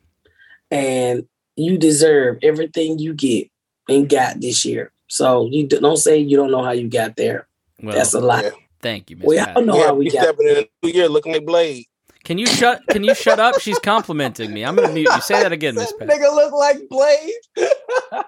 [0.70, 3.48] and you deserve everything you get
[3.88, 4.92] and got this year.
[5.08, 7.46] So you d- don't say you don't know how you got there.
[7.82, 8.44] Well, That's a lot.
[8.44, 8.50] Yeah.
[8.80, 9.56] thank you, Miss We Pat.
[9.56, 10.22] all know yeah, how we we got.
[10.24, 11.84] stepping in a new year looking like Blade.
[12.24, 13.60] Can you shut can you shut up?
[13.60, 14.64] She's complimenting me.
[14.64, 15.20] I'm gonna mute you.
[15.20, 16.08] Say that again, Miss Pat.
[16.08, 17.32] nigga look like Blade.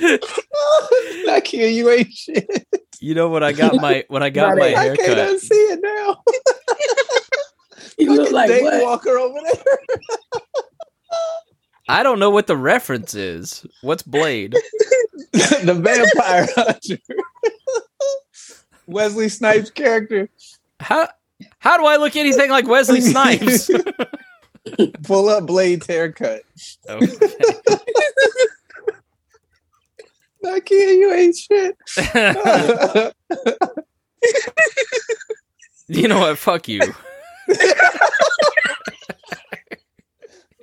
[0.00, 1.72] I can't.
[1.72, 2.66] You ain't shit.
[3.00, 4.76] You know when I got my when I got my Right.
[4.76, 5.36] I can't haircut.
[5.36, 6.22] unsee it now.
[8.00, 8.80] You look like Dave what?
[8.84, 9.78] Walker over there.
[11.88, 13.66] I don't know what the reference is.
[13.82, 14.54] What's Blade?
[15.32, 16.98] the vampire hunter.
[18.86, 20.28] Wesley Snipes character.
[20.80, 21.08] How
[21.58, 23.70] how do I look anything like Wesley Snipes?
[25.04, 26.42] Pull up Blade's haircut.
[26.88, 27.06] Okay.
[30.46, 30.98] I can't.
[30.98, 31.76] You ain't shit.
[35.88, 36.38] you know what?
[36.38, 36.80] Fuck you.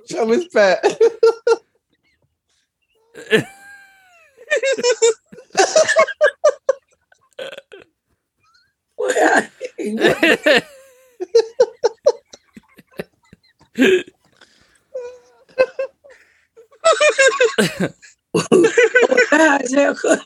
[0.08, 0.82] Show his fat.
[8.96, 9.50] What?
[19.30, 19.74] How's?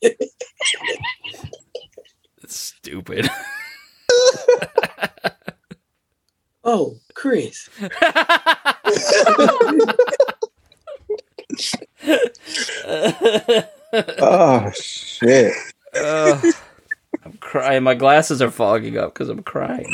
[2.47, 3.29] Stupid.
[6.65, 7.69] Oh, Chris.
[14.21, 15.55] Oh shit.
[17.71, 17.85] I'm.
[17.85, 19.89] My glasses are fogging up because I'm crying.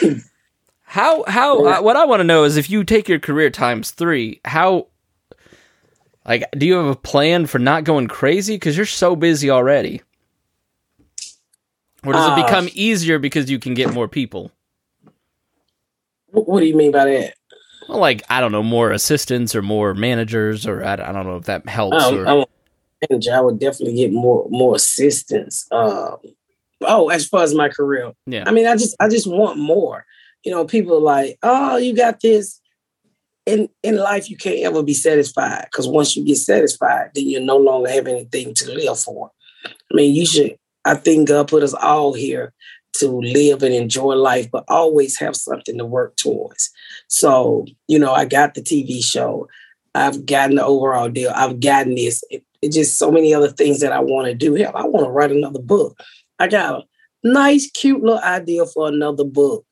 [0.90, 3.90] How how uh, what I want to know is if you take your career times
[3.90, 4.86] three, how
[6.26, 10.00] like do you have a plan for not going crazy because you're so busy already,
[12.06, 14.50] or does it Uh, become easier because you can get more people?
[16.30, 17.34] What, do you mean by that?
[17.86, 21.36] Well, like I don't know, more assistants or more managers, or I, I don't know
[21.36, 22.02] if that helps.
[22.02, 22.46] Um, or,
[23.08, 23.34] manager.
[23.34, 25.66] I would definitely get more more assistance.
[25.70, 26.16] Um,
[26.82, 30.04] oh, as far as my career, yeah, I mean, I just I just want more.
[30.44, 32.60] You know, people are like, "Oh, you got this."
[33.46, 37.40] In in life, you can't ever be satisfied because once you get satisfied, then you
[37.40, 39.30] no longer have anything to live for.
[39.64, 40.56] I mean, you should.
[40.84, 42.52] I think God put us all here
[42.94, 46.70] to live and enjoy life, but always have something to work towards.
[47.08, 49.48] So, you know, I got the TV show.
[49.94, 51.32] I've gotten the overall deal.
[51.34, 52.22] I've gotten this.
[52.30, 54.54] It, it's just so many other things that I want to do.
[54.54, 56.00] Hell, I want to write another book.
[56.38, 56.84] I got a
[57.22, 59.64] nice, cute little idea for another book.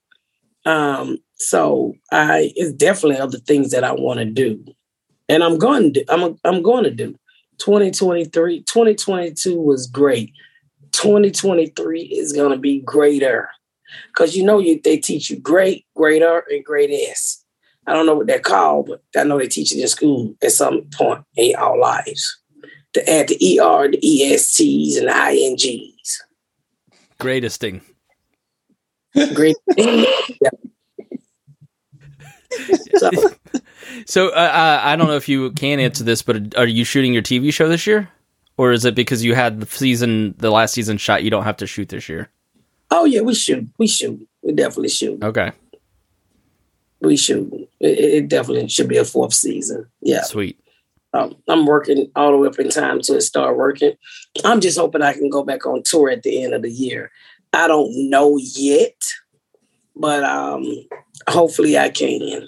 [0.64, 4.64] Um, so I it's definitely other things that I want to do.
[5.28, 7.16] And I'm going to I'm I'm going to do.
[7.58, 10.32] 2023, 2022 was great.
[10.92, 13.48] 2023 is going to be greater.
[14.16, 17.44] Cuz you know you they teach you great, greater and greatest.
[17.86, 20.50] I don't know what they're called, but I know they teach it in school at
[20.50, 22.40] some point in our lives.
[22.96, 26.20] To add the ER, the ESTs, and the INGs.
[27.18, 27.82] greatest thing.
[29.34, 29.56] Great.
[29.76, 30.50] yeah.
[32.96, 33.10] So,
[34.06, 37.12] So uh, uh, I don't know if you can answer this, but are you shooting
[37.12, 38.08] your TV show this year,
[38.56, 41.56] or is it because you had the season, the last season shot, you don't have
[41.58, 42.30] to shoot this year?
[42.90, 43.68] oh yeah, we shoot.
[43.78, 44.26] We shoot.
[44.42, 45.22] We definitely shoot.
[45.22, 45.52] Okay,
[47.00, 47.52] We shoot.
[47.80, 49.86] It, it definitely should be a fourth season.
[50.00, 50.22] Yeah.
[50.22, 50.58] sweet.
[51.12, 53.92] Um, I'm working all the way up in time to start working.
[54.44, 57.10] I'm just hoping I can go back on tour at the end of the year.
[57.52, 59.00] I don't know yet,
[59.94, 60.66] but um,
[61.28, 62.46] hopefully I can.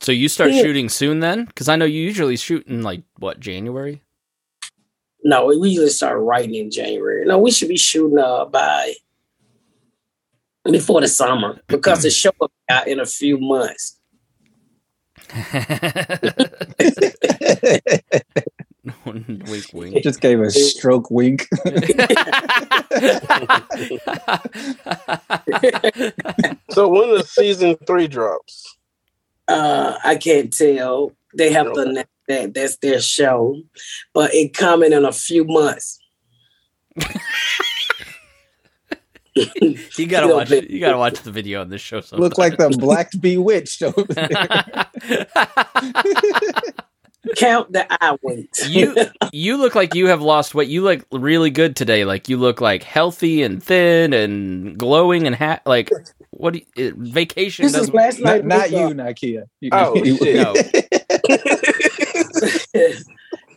[0.00, 0.62] So you start Yeah.
[0.62, 4.02] shooting soon then, because I know you usually shoot in like what January.
[5.24, 7.24] No, we usually start writing in January.
[7.24, 8.92] No, we should be shooting uh, by
[10.70, 13.95] before the summer because the show will be out in a few months.
[19.04, 20.02] wink, wink.
[20.02, 21.48] Just gave a stroke wink.
[26.70, 28.76] So when the season three drops?
[29.48, 31.12] Uh, I can't tell.
[31.34, 33.62] They have to announce that that's their show,
[34.12, 35.98] but it coming in a few months.
[39.96, 40.70] you gotta watch know, watch.
[40.70, 42.00] You gotta watch the video on this show.
[42.00, 42.22] Sometime.
[42.22, 44.28] Look like the black bewitched over there.
[47.36, 48.68] Count the eye winks.
[48.68, 48.94] you
[49.32, 50.68] you look like you have lost weight.
[50.68, 52.04] You look really good today.
[52.04, 55.90] Like you look like healthy and thin and glowing and ha- like
[56.30, 58.44] what do you, it, vacation This is doesn't last night.
[58.44, 59.16] not, not you, makeup.
[59.16, 59.42] Nikia.
[59.60, 60.36] You- Oh, you- shit.
[60.36, 60.54] no.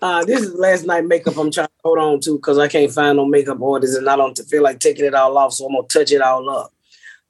[0.01, 2.91] Uh, this is last night makeup I'm trying to hold on to because I can't
[2.91, 5.73] find no makeup orders and I don't feel like taking it all off, so I'm
[5.75, 6.71] gonna touch it all up.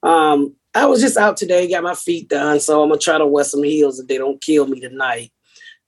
[0.02, 3.26] Um, I was just out today, got my feet done, so I'm gonna try to
[3.26, 5.32] wear some heels if they don't kill me tonight,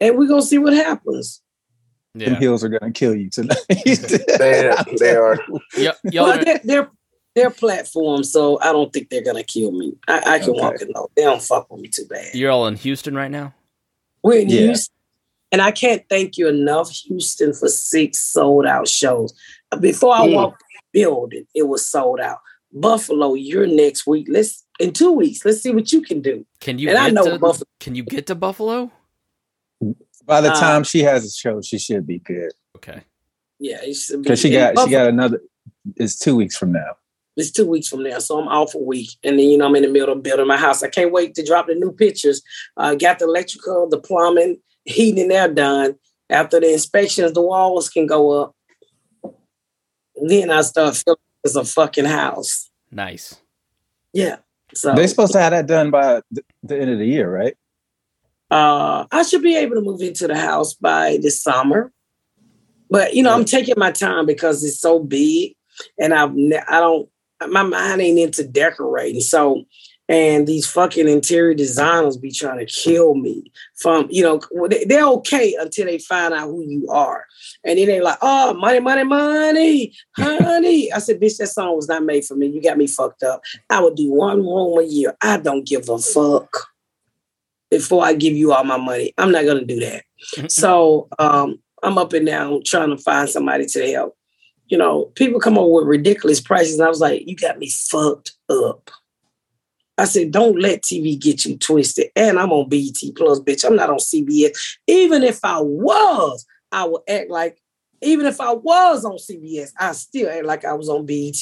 [0.01, 1.41] and we're gonna see what happens.
[2.15, 2.39] Them Yeah.
[2.41, 3.57] heels are gonna kill you tonight.
[3.69, 5.39] They, they are.
[5.79, 6.91] Y- y'all are- they're, they're
[7.35, 9.95] they're platform, so I don't think they're gonna kill me.
[10.07, 10.61] I, I can Okay.
[10.61, 11.11] walk it out.
[11.17, 12.35] They don't fuck with me too bad.
[12.35, 13.55] you're all in Houston right now.
[14.23, 14.61] We're in Yeah.
[14.61, 14.95] Houston,
[15.53, 19.35] and I can't thank you enough, Houston, for six sold out shows.
[19.79, 20.35] Before I Mm.
[20.35, 22.39] walked the building, it was sold out.
[22.73, 24.27] Buffalo, you're next week.
[24.31, 25.45] Let's in two weeks.
[25.45, 26.47] Let's see what you can do.
[26.61, 27.67] Can you and I know to, Buffalo.
[27.79, 28.91] Can you get to Buffalo?
[30.25, 32.53] By the Uh, time she has a show, she should be good.
[32.77, 33.03] Okay.
[33.59, 34.23] Yeah, it should be.
[34.23, 35.41] Because she in got she got another.
[35.97, 36.97] It's two weeks from now.
[37.37, 39.77] It's two weeks from now, so I'm off a week, and then you know I'm
[39.77, 40.83] in the middle of building my house.
[40.83, 42.43] I can't wait to drop the new pictures.
[42.77, 45.97] Uh, got the electrical, the plumbing, heating, and air done.
[46.31, 48.55] After the inspections, the walls can go up.
[50.17, 52.71] Then I start feeling it's a fucking house.
[52.91, 53.41] Nice.
[54.13, 54.37] Yeah.
[54.75, 57.57] So They're supposed to have that done by the end of the year, right?
[58.53, 61.91] uh, I should be able to move into the house by this summer.
[62.91, 65.55] But you know, I'm taking my time because it's so big,
[65.99, 67.09] and I've ne- I don't
[67.49, 69.23] my mind ain't into decorating.
[69.23, 69.65] So,
[70.09, 75.07] and these fucking interior designers be trying to kill me from you know they- they're
[75.07, 77.25] okay until they find out who you are,
[77.65, 80.93] and then they're like, oh, money, money, money, honey.
[80.93, 82.49] I said, bitch, that song was not made for me.
[82.49, 83.43] You got me fucked up.
[83.71, 85.17] I would do one room a year.
[85.23, 86.69] I don't give a fuck
[87.71, 89.15] before I give you all my money.
[89.19, 90.05] I'm not gonna do that.
[90.51, 94.17] so um, I'm up and down trying to find somebody to help.
[94.69, 97.69] You know, people come up with ridiculous prices, and I was like, "You got me
[97.71, 98.91] fucked up."
[99.99, 103.65] I said, "Don't let TV get you twisted." And I'm on BET Plus, bitch.
[103.65, 104.53] I'm not on CBS.
[104.87, 107.59] Even if I was, I would act like.
[108.05, 111.37] Even if I was on CBS, I still act like I was on BET.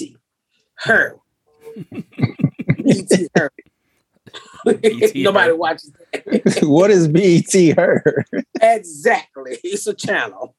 [0.75, 1.17] Her.
[1.91, 3.51] BET her.
[4.67, 5.57] BET Nobody her.
[5.57, 6.59] watches that.
[6.65, 8.27] what is BET her?
[8.61, 9.59] Exactly.
[9.65, 10.55] It's a channel.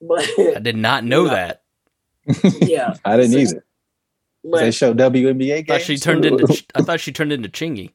[0.00, 1.30] But I did not know No.
[1.34, 1.62] that.
[2.62, 2.94] yeah.
[3.04, 3.64] I didn't either.
[4.44, 5.70] They But show WNBA games.
[5.70, 6.62] I thought she turned into.
[6.74, 7.92] I thought she turned into Chingy.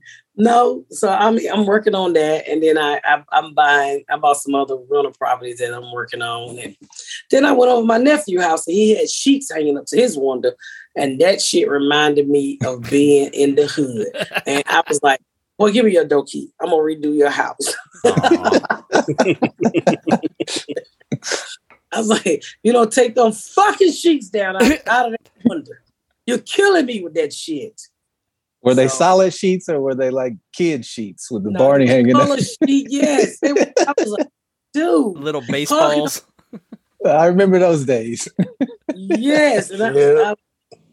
[0.36, 4.04] no, so I'm I'm working on that, and then I, I I'm buying.
[4.08, 6.76] I bought some other rental properties that I'm working on, and
[7.32, 9.96] then I went over to my nephew house, and he had sheets hanging up to
[9.96, 10.52] his window,
[10.96, 14.06] and that shit reminded me of being in the hood,
[14.46, 15.18] and I was like,
[15.58, 16.52] "Well, give me your door key.
[16.60, 17.74] I'm gonna redo your house."
[21.94, 25.72] I was like, "You know, take them fucking sheets down out, out of that window.
[26.26, 27.80] You're killing me with that shit."
[28.62, 31.86] Were they So- solid sheets or were they like kid sheets with the No, Barney
[31.86, 32.14] hanging?
[32.14, 33.38] Color sheet, yes.
[33.40, 34.28] They were, I was like,
[34.72, 36.24] dude, Little baseballs.
[37.06, 38.26] I remember those days.
[38.94, 39.68] yes.
[39.70, 40.34] And I, Yeah.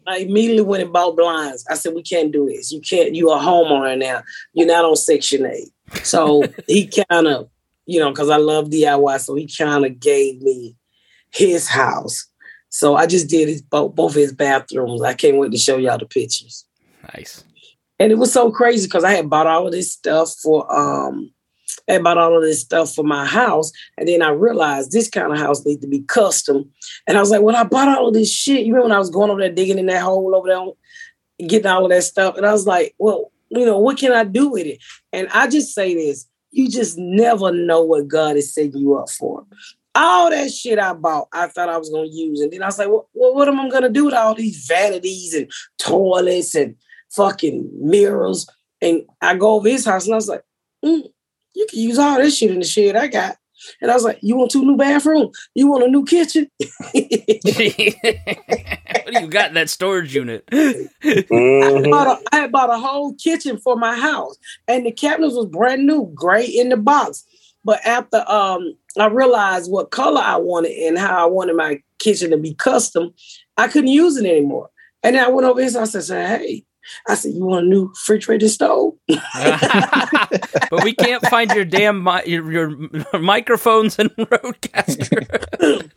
[0.07, 1.65] I, I immediately went and bought blinds.
[1.69, 2.73] I said, we can't do this.
[2.73, 4.23] You can't, you're a homeowner now.
[4.53, 5.69] You're not on Section 8.
[6.03, 7.49] So he kind of,
[7.85, 10.75] you know, because I love DIY, so he kind of gave me
[11.31, 12.27] his house.
[12.69, 15.01] So I just did his both, both his bathrooms.
[15.01, 16.65] I can't wait to show y'all the pictures.
[17.13, 17.43] Nice.
[17.99, 21.31] And it was so crazy because I had bought all of this stuff for um
[21.89, 23.71] I bought all of this stuff for my house.
[23.97, 26.69] And then I realized this kind of house needs to be custom.
[27.07, 28.65] And I was like, well, I bought all of this shit.
[28.65, 31.67] You remember when I was going over there digging in that hole over there, getting
[31.67, 32.37] all of that stuff?
[32.37, 34.79] And I was like, well, you know, what can I do with it?
[35.11, 39.09] And I just say this you just never know what God is setting you up
[39.09, 39.45] for.
[39.93, 42.39] All that shit I bought, I thought I was going to use.
[42.39, 44.65] And then I was like, well, what am I going to do with all these
[44.65, 46.75] vanities and toilets and
[47.11, 48.47] fucking mirrors?
[48.81, 50.43] And I go over his house and I was like,
[50.83, 51.03] mm,
[51.53, 53.35] you can use all this shit in the shed I got.
[53.79, 55.37] And I was like, "You want two new bathrooms?
[55.53, 56.99] You want a new kitchen?" what do
[59.19, 60.43] you got in that storage unit?
[60.51, 60.89] I,
[61.29, 61.91] Mhm.
[61.91, 64.35] bought a, I bought a whole kitchen for my house,
[64.67, 67.23] and the cabinets was brand new, gray in the box.
[67.63, 72.31] But after um, I realized what color I wanted and how I wanted my kitchen
[72.31, 73.13] to be custom,
[73.57, 74.69] I couldn't use it anymore.
[75.03, 76.65] And then I went over here and I said, "Hey,"
[77.07, 82.25] I said, "You want a new refrigerator stove?" but we can't find your damn mi-
[82.25, 85.91] your, your microphones and RodeCaster.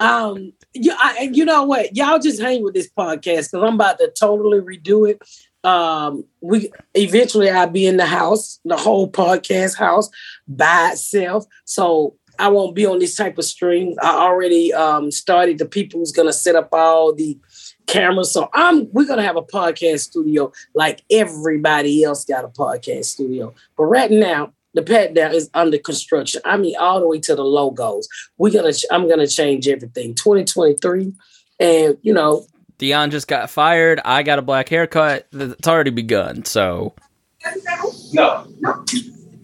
[0.00, 1.96] Um, yeah, I, and you know what?
[1.96, 5.22] Y'all just hang with this podcast because I'm about to totally redo it.
[5.64, 10.10] Um, we eventually I'll be in the house, the whole podcast house
[10.46, 11.46] by itself.
[11.64, 13.94] So I won't be on this type of stream.
[14.02, 17.38] I already um started the people who's gonna set up all the
[17.86, 18.32] cameras.
[18.32, 23.54] So I'm we're gonna have a podcast studio like everybody else got a podcast studio.
[23.76, 26.40] But right now, the pat down is under construction.
[26.44, 28.08] I mean, all the way to the logos.
[28.38, 30.14] We're gonna ch- I'm gonna change everything.
[30.14, 31.12] 2023.
[31.60, 32.46] And you know,
[32.78, 34.00] Deon just got fired.
[34.04, 35.26] I got a black haircut.
[35.32, 36.44] It's already begun.
[36.44, 36.94] So
[38.12, 38.46] No.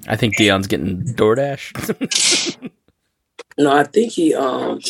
[0.09, 2.71] I think Deon's getting DoorDash.
[3.59, 4.81] no, I think he um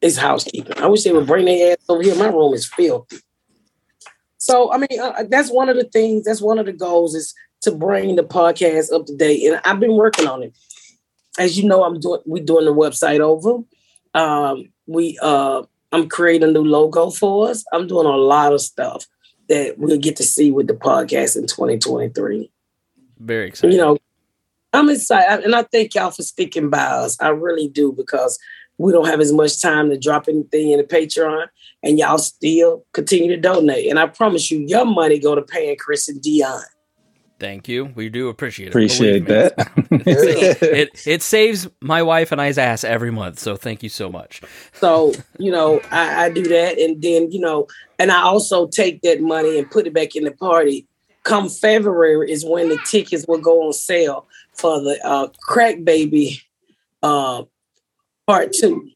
[0.00, 0.78] is housekeeping.
[0.78, 2.14] I wish they would bring their ass over here.
[2.14, 3.18] My room is filthy.
[4.38, 6.24] So I mean, uh, that's one of the things.
[6.24, 9.80] That's one of the goals is to bring the podcast up to date, and I've
[9.80, 10.54] been working on it.
[11.38, 13.64] As you know, I'm doing we're doing the website over.
[14.12, 17.64] Um, we uh, I'm creating a new logo for us.
[17.72, 19.06] I'm doing a lot of stuff
[19.48, 22.50] that we'll get to see with the podcast in 2023
[23.18, 23.74] Very excited.
[23.74, 23.98] you know,
[24.74, 27.20] I'm excited, and I thank y'all for sticking by us.
[27.20, 28.38] I really do because
[28.78, 31.46] we don't have as much time to drop anything in the Patreon,
[31.82, 33.88] and y'all still continue to donate.
[33.88, 36.62] And I promise you, your money go to paying Chris and Deon.
[37.40, 37.86] Thank you.
[37.94, 38.70] We do appreciate it.
[38.70, 39.52] Appreciate Believe
[39.90, 39.98] me.
[39.98, 40.56] that.
[40.62, 43.38] it it saves my wife and I's ass every month.
[43.38, 44.40] So thank you so much.
[44.74, 47.66] So you know, I, I do that, and then you know,
[47.98, 50.86] and I also take that money and put it back in the party.
[51.24, 56.40] Come February is when the tickets will go on sale for the uh, Crack Baby
[57.02, 57.44] uh,
[58.26, 58.90] Part Two.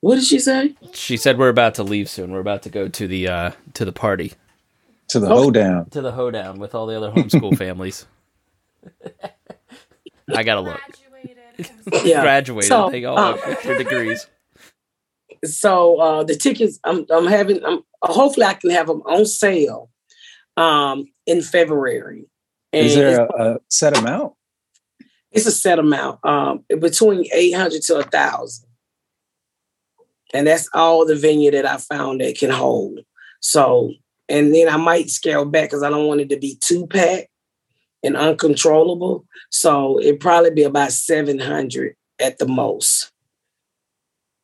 [0.00, 0.74] What did she say?
[0.92, 2.32] She said we're about to leave soon.
[2.32, 4.32] We're about to go to the uh to the party.
[5.08, 5.90] to the hoedown.
[5.90, 8.06] To the hoedown with all the other homeschool families.
[10.34, 10.80] I gotta look.
[12.04, 12.22] Yeah.
[12.22, 12.68] Graduated.
[12.68, 14.26] So, they all uh, have their degrees.
[15.44, 19.90] so uh the tickets I'm I'm having I'm hopefully I can have them on sale
[20.56, 22.26] um in February.
[22.72, 24.34] And Is there a, a set amount?
[25.32, 28.66] it's a set amount um between 800 to a thousand.
[30.34, 33.00] And that's all the venue that I found that can hold.
[33.40, 33.92] So
[34.28, 37.28] and then I might scale back because I don't want it to be too packed
[38.04, 39.24] and uncontrollable.
[39.50, 43.10] So it'd probably be about 700 at the most.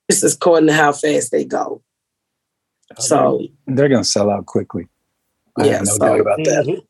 [0.08, 1.82] This is according to how fast they go.
[2.98, 4.88] So They're going to sell out quickly.
[5.58, 6.64] I Yeah, have no so- doubt about that.
[6.66, 6.86] Mhm.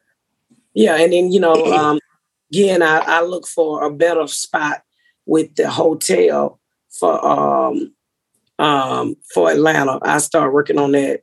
[0.76, 1.98] Yeah, and then you know, um,
[2.52, 4.82] again, I, I look for a better spot
[5.24, 6.60] with the hotel
[6.90, 7.94] for um
[8.58, 9.98] um for Atlanta.
[10.02, 11.22] I start working on that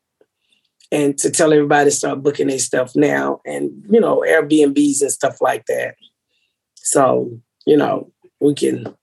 [0.91, 5.11] and to tell everybody to start booking their stuff now and you know, Airbnbs and
[5.11, 5.97] stuff like that.
[6.75, 8.95] So, you know, we can and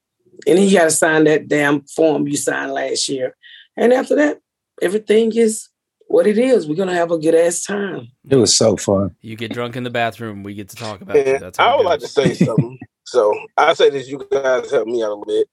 [0.57, 3.37] then you gotta sign that damn form you signed last year.
[3.77, 4.41] And after that,
[4.81, 5.69] everything is
[6.11, 6.67] what it is.
[6.67, 8.07] We're gonna have a good ass time.
[8.29, 9.15] It was so fun.
[9.21, 11.33] You get drunk in the bathroom, we get to talk about you.
[11.33, 12.79] And That's how I it would like to say something.
[13.05, 15.47] so I say this, you guys help me out a little bit.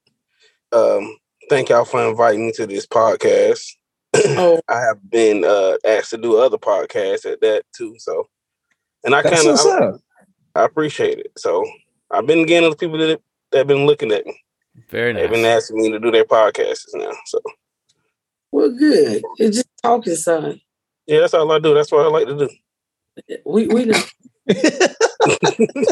[0.71, 1.17] Um,
[1.49, 3.65] thank y'all for inviting me to this podcast.
[4.15, 7.95] Oh, I have been uh, asked to do other podcasts at that too.
[7.97, 8.27] So,
[9.03, 10.61] and I kind of I.
[10.61, 11.31] I appreciate it.
[11.37, 11.65] So
[12.11, 14.39] I've been getting the people that that have been looking at me.
[14.89, 15.23] Very nice.
[15.23, 17.11] They've been asking me to do their podcasts now.
[17.25, 17.39] So
[18.51, 19.23] we're good.
[19.37, 20.61] It's just talking, son.
[21.07, 21.73] yeah, that's all I do.
[21.73, 22.49] That's what I like to do.
[23.45, 24.03] We we done-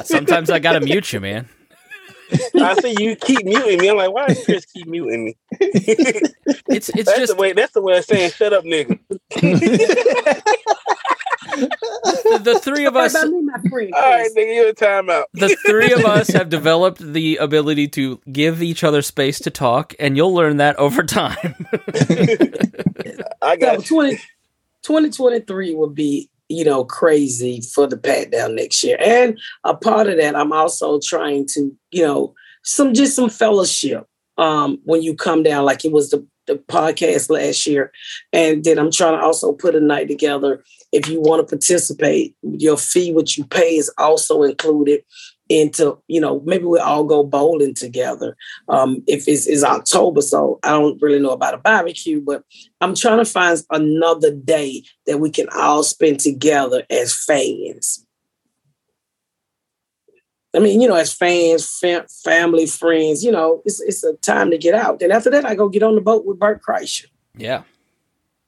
[0.05, 1.49] Sometimes I gotta mute you, man.
[2.55, 3.89] I see you keep muting me.
[3.89, 5.37] I'm like, why does Chris keep muting me?
[5.59, 7.53] It's it's that's just the way.
[7.53, 8.99] That's the way of saying shut up, nigga.
[11.55, 13.13] the, the three of us.
[13.25, 14.35] Me, my friend, All right, Chris.
[14.35, 15.23] nigga, you're a timeout.
[15.33, 19.93] The three of us have developed the ability to give each other space to talk,
[19.99, 21.55] and you'll learn that over time.
[23.41, 23.83] I got you.
[23.83, 24.15] 20,
[24.83, 28.97] 2023 will be, you know, crazy for the pat down next year.
[28.99, 32.33] And a part of that, I'm also trying to, you know,
[32.63, 37.29] some just some fellowship um when you come down, like it was the, the podcast
[37.29, 37.91] last year.
[38.31, 40.63] And then I'm trying to also put a night together.
[40.91, 45.03] If you want to participate, your fee, what you pay is also included.
[45.49, 48.35] into, you know, maybe we all go bowling together.
[48.67, 52.43] Um, if it's, it's October, so I don't really know about a barbecue, but
[52.81, 58.05] I'm trying to find another day that we can all spend together as fans.
[60.55, 64.49] I mean, you know, as fans, fam- family, friends, you know, it's it's a time
[64.49, 64.99] to get out.
[64.99, 67.05] Then after that, I go get on the boat with Bert Kreischer.
[67.35, 67.63] Yeah.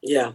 [0.02, 0.32] Yeah.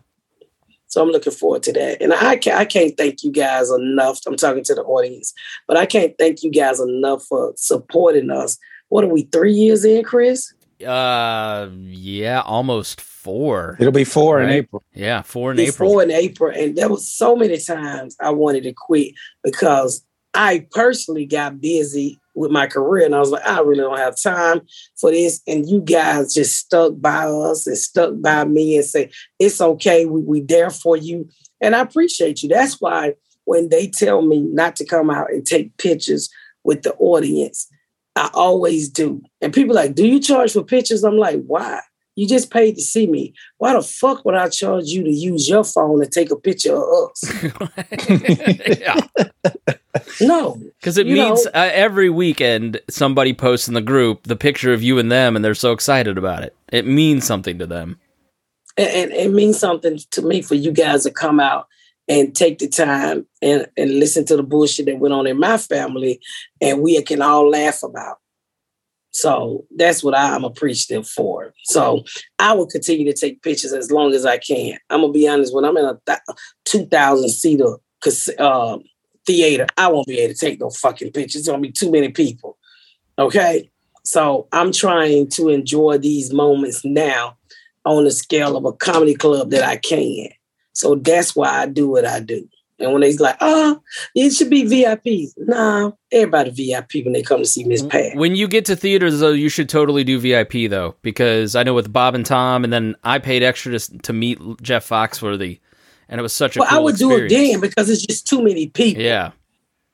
[0.94, 2.00] So I'm looking forward to that.
[2.00, 4.20] And I can't, I can't thank you guys enough.
[4.28, 5.34] I'm talking to the audience,
[5.66, 8.56] but I can't thank you guys enough for supporting us.
[8.90, 10.54] What are we, three years in, Chris?
[10.86, 13.76] Uh, yeah, almost four.
[13.80, 14.84] It'll be four in April.
[14.94, 16.00] Yeah, four in Before April.
[16.00, 16.52] in April.
[16.56, 22.20] And there was so many times I wanted to quit because I personally got busy
[22.34, 24.62] with my career and I was like, I really don't have time
[24.96, 25.40] for this.
[25.46, 30.04] And you guys just stuck by us and stuck by me and say, it's okay,
[30.04, 31.28] we we there for you.
[31.60, 32.48] And I appreciate you.
[32.48, 33.14] That's why
[33.44, 36.28] when they tell me not to come out and take pictures
[36.64, 37.68] with the audience,
[38.16, 39.22] I always do.
[39.40, 41.04] And people like, do you charge for pictures?
[41.04, 41.80] I'm like, why?
[42.16, 43.34] You just paid to see me.
[43.58, 46.76] Why the fuck would I charge you to use your phone to take a picture
[46.76, 47.24] of us?
[50.20, 50.60] No.
[50.80, 54.98] because it means uh, every weekend somebody posts in the group the picture of you
[54.98, 56.54] and them, and they're so excited about it.
[56.72, 57.98] It means something to them.
[58.76, 61.68] And, and it means something to me for you guys to come out
[62.08, 65.56] and take the time and, and listen to the bullshit that went on in my
[65.56, 66.20] family
[66.60, 68.18] and we can all laugh about.
[69.12, 71.54] So that's what I'm appreciative for.
[71.66, 72.02] So
[72.40, 74.76] I will continue to take pictures as long as I can.
[74.90, 75.54] I'm gonna be honest.
[75.54, 76.18] When I'm in a th-
[76.64, 78.78] 2,000 seater cas- uh,
[79.26, 81.40] theater, I won't be able to take no fucking pictures.
[81.40, 82.56] It's gonna be too many people.
[83.18, 83.70] Okay,
[84.04, 87.36] so I'm trying to enjoy these moments now
[87.84, 90.28] on the scale of a comedy club that I can.
[90.72, 92.48] So that's why I do what I do.
[92.80, 93.80] And when they's like, oh,
[94.16, 95.32] it should be VIPs.
[95.38, 98.16] Nah, everybody VIP when they come to see Miss Pat.
[98.16, 101.74] When you get to theaters, though, you should totally do VIP though, because I know
[101.74, 105.60] with Bob and Tom, and then I paid extra to, to meet Jeff Foxworthy,
[106.14, 107.50] and it was such a Well, cool I would do it experience.
[107.50, 109.02] then because it's just too many people.
[109.02, 109.32] Yeah,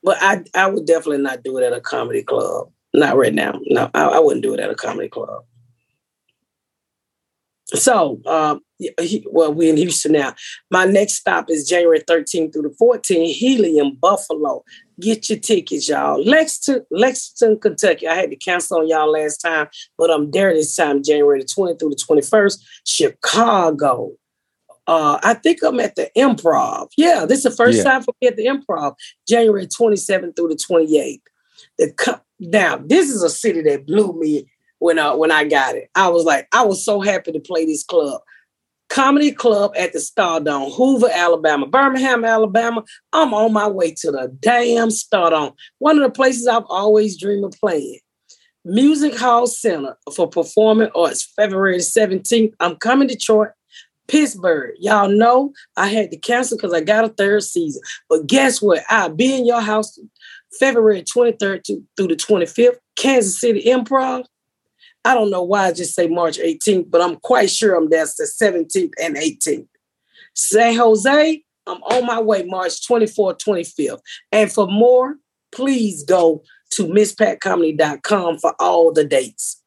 [0.03, 2.69] But I, I would definitely not do it at a comedy club.
[2.93, 3.59] Not right now.
[3.69, 5.45] No, I, I wouldn't do it at a comedy club.
[7.69, 8.61] So, um,
[9.01, 10.35] he- well, we're in Houston now.
[10.71, 14.63] My next stop is January 13th through the 14th, Helium, Buffalo.
[15.01, 16.23] Get your tickets, y'all.
[16.23, 18.07] Lexington, Lexington, Kentucky.
[18.09, 21.47] I had to cancel on y'all last time, but I'm there this time, January the
[21.47, 22.59] 20th through the 21st.
[22.85, 24.13] Chicago.
[24.91, 26.89] Uh, I think I'm at the improv.
[26.97, 27.85] Yeah, this is the first Yeah.
[27.85, 28.97] time for me at the improv,
[29.29, 31.23] January 27th through the 28th.
[31.79, 35.77] The co- now, this is a city that blew me when uh, when I got
[35.77, 35.91] it.
[35.95, 38.21] I was like, I was so happy to play this club.
[38.89, 42.83] Comedy Club at the Stardome, Hoover, Alabama, Birmingham, Alabama.
[43.13, 45.55] I'm on my way to the damn Stardome.
[45.79, 48.01] One of the places I've always dreamed of playing.
[48.65, 52.53] Music Hall Center for Performing Arts, February 17th.
[52.59, 53.51] I'm coming to Detroit.
[54.11, 54.75] Pittsburgh.
[54.81, 57.81] Y'all know I had to cancel because I got a third season.
[58.09, 58.83] But guess what?
[58.89, 59.99] I'll be in your house
[60.59, 62.79] February 23rd to, through the 25th.
[62.97, 64.25] Kansas City Improv.
[65.05, 68.17] I don't know why I just say March 18th, but I'm quite sure I'm that's
[68.17, 69.69] the 17th and 18th.
[70.35, 74.01] San Jose, I'm on my way March 24th, 25th.
[74.33, 75.17] And for more,
[75.53, 76.43] please go
[76.73, 79.60] to misspatcomedy.com for all the dates.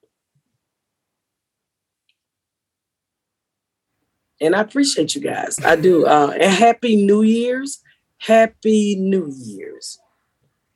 [4.43, 5.57] And I appreciate you guys.
[5.63, 6.05] I do.
[6.05, 7.81] Uh, and happy New Year's.
[8.17, 9.97] Happy New Year's.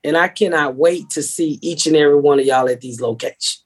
[0.05, 3.65] And I cannot wait to see each and every one of y'all at these locations.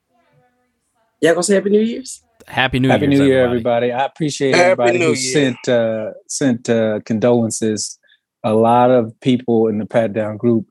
[1.22, 2.24] Y'all gonna say Happy New Year's?
[2.48, 3.00] Happy New Year's.
[3.00, 3.86] Happy Year's, New Year, everybody.
[3.92, 4.04] everybody!
[4.04, 5.34] I appreciate Happy everybody New who Year.
[5.34, 8.00] sent uh, sent uh, condolences.
[8.44, 10.66] A lot of people in the Pat Down group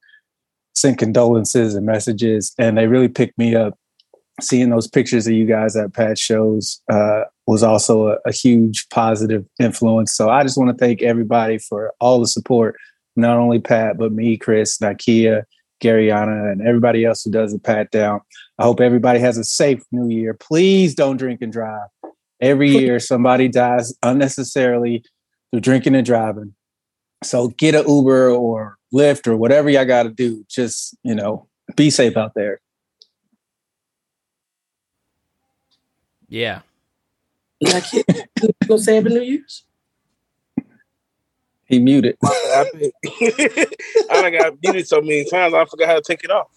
[0.74, 3.78] sent condolences and messages, and they really picked me up.
[4.41, 8.88] Seeing those pictures of you guys at Pat shows uh, was also a, a huge
[8.88, 10.14] positive influence.
[10.14, 12.76] So I just want to thank everybody for all the support,
[13.16, 15.45] not only Pat but me, Chris, Nikia,
[15.82, 18.20] Garyana, and everybody else who does the Pat Down.
[18.59, 20.34] I hope everybody has a safe new year.
[20.34, 21.88] Please don't drink and drive.
[22.41, 25.05] Every year, somebody dies unnecessarily
[25.51, 26.55] through drinking and driving.
[27.22, 30.45] So get an Uber or Lyft or whatever y'all got to do.
[30.49, 32.61] Just, you know, be safe out there.
[36.31, 36.61] Yeah.
[37.61, 38.22] Not kidding.
[38.43, 39.64] you gonna say Happy New Year's?
[41.66, 42.16] He muted.
[42.24, 42.64] I,
[44.11, 46.49] I done got muted so many times I forgot how to take it off.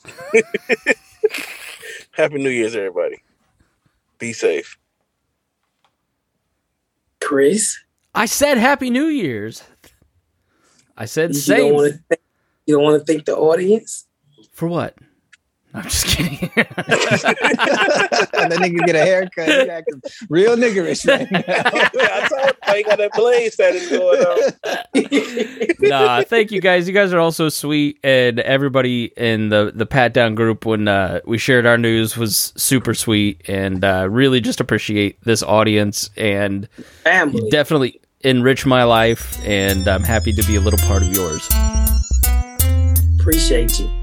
[2.11, 3.21] Happy New Year's, everybody.
[4.19, 4.77] Be safe.
[7.19, 7.77] Chris,
[8.15, 9.63] I said Happy New Year's.
[10.95, 11.57] I said you safe.
[11.57, 12.17] don't want to.
[12.65, 14.05] You don't want to thank the audience.
[14.51, 14.95] For what?
[15.73, 16.51] I'm just kidding.
[16.55, 19.47] and then you can get a haircut.
[19.47, 21.43] He acting real niggerish right now.
[21.47, 25.79] I told you, I ain't got that blaze that is going on.
[25.89, 26.87] nah, thank you guys.
[26.87, 30.87] You guys are all so sweet, and everybody in the the pat down group when
[30.87, 36.11] uh, we shared our news was super sweet, and uh, really just appreciate this audience
[36.17, 36.69] and
[37.03, 37.49] Family.
[37.49, 39.43] definitely enrich my life.
[39.45, 41.47] And I'm happy to be a little part of yours.
[43.19, 44.02] Appreciate you.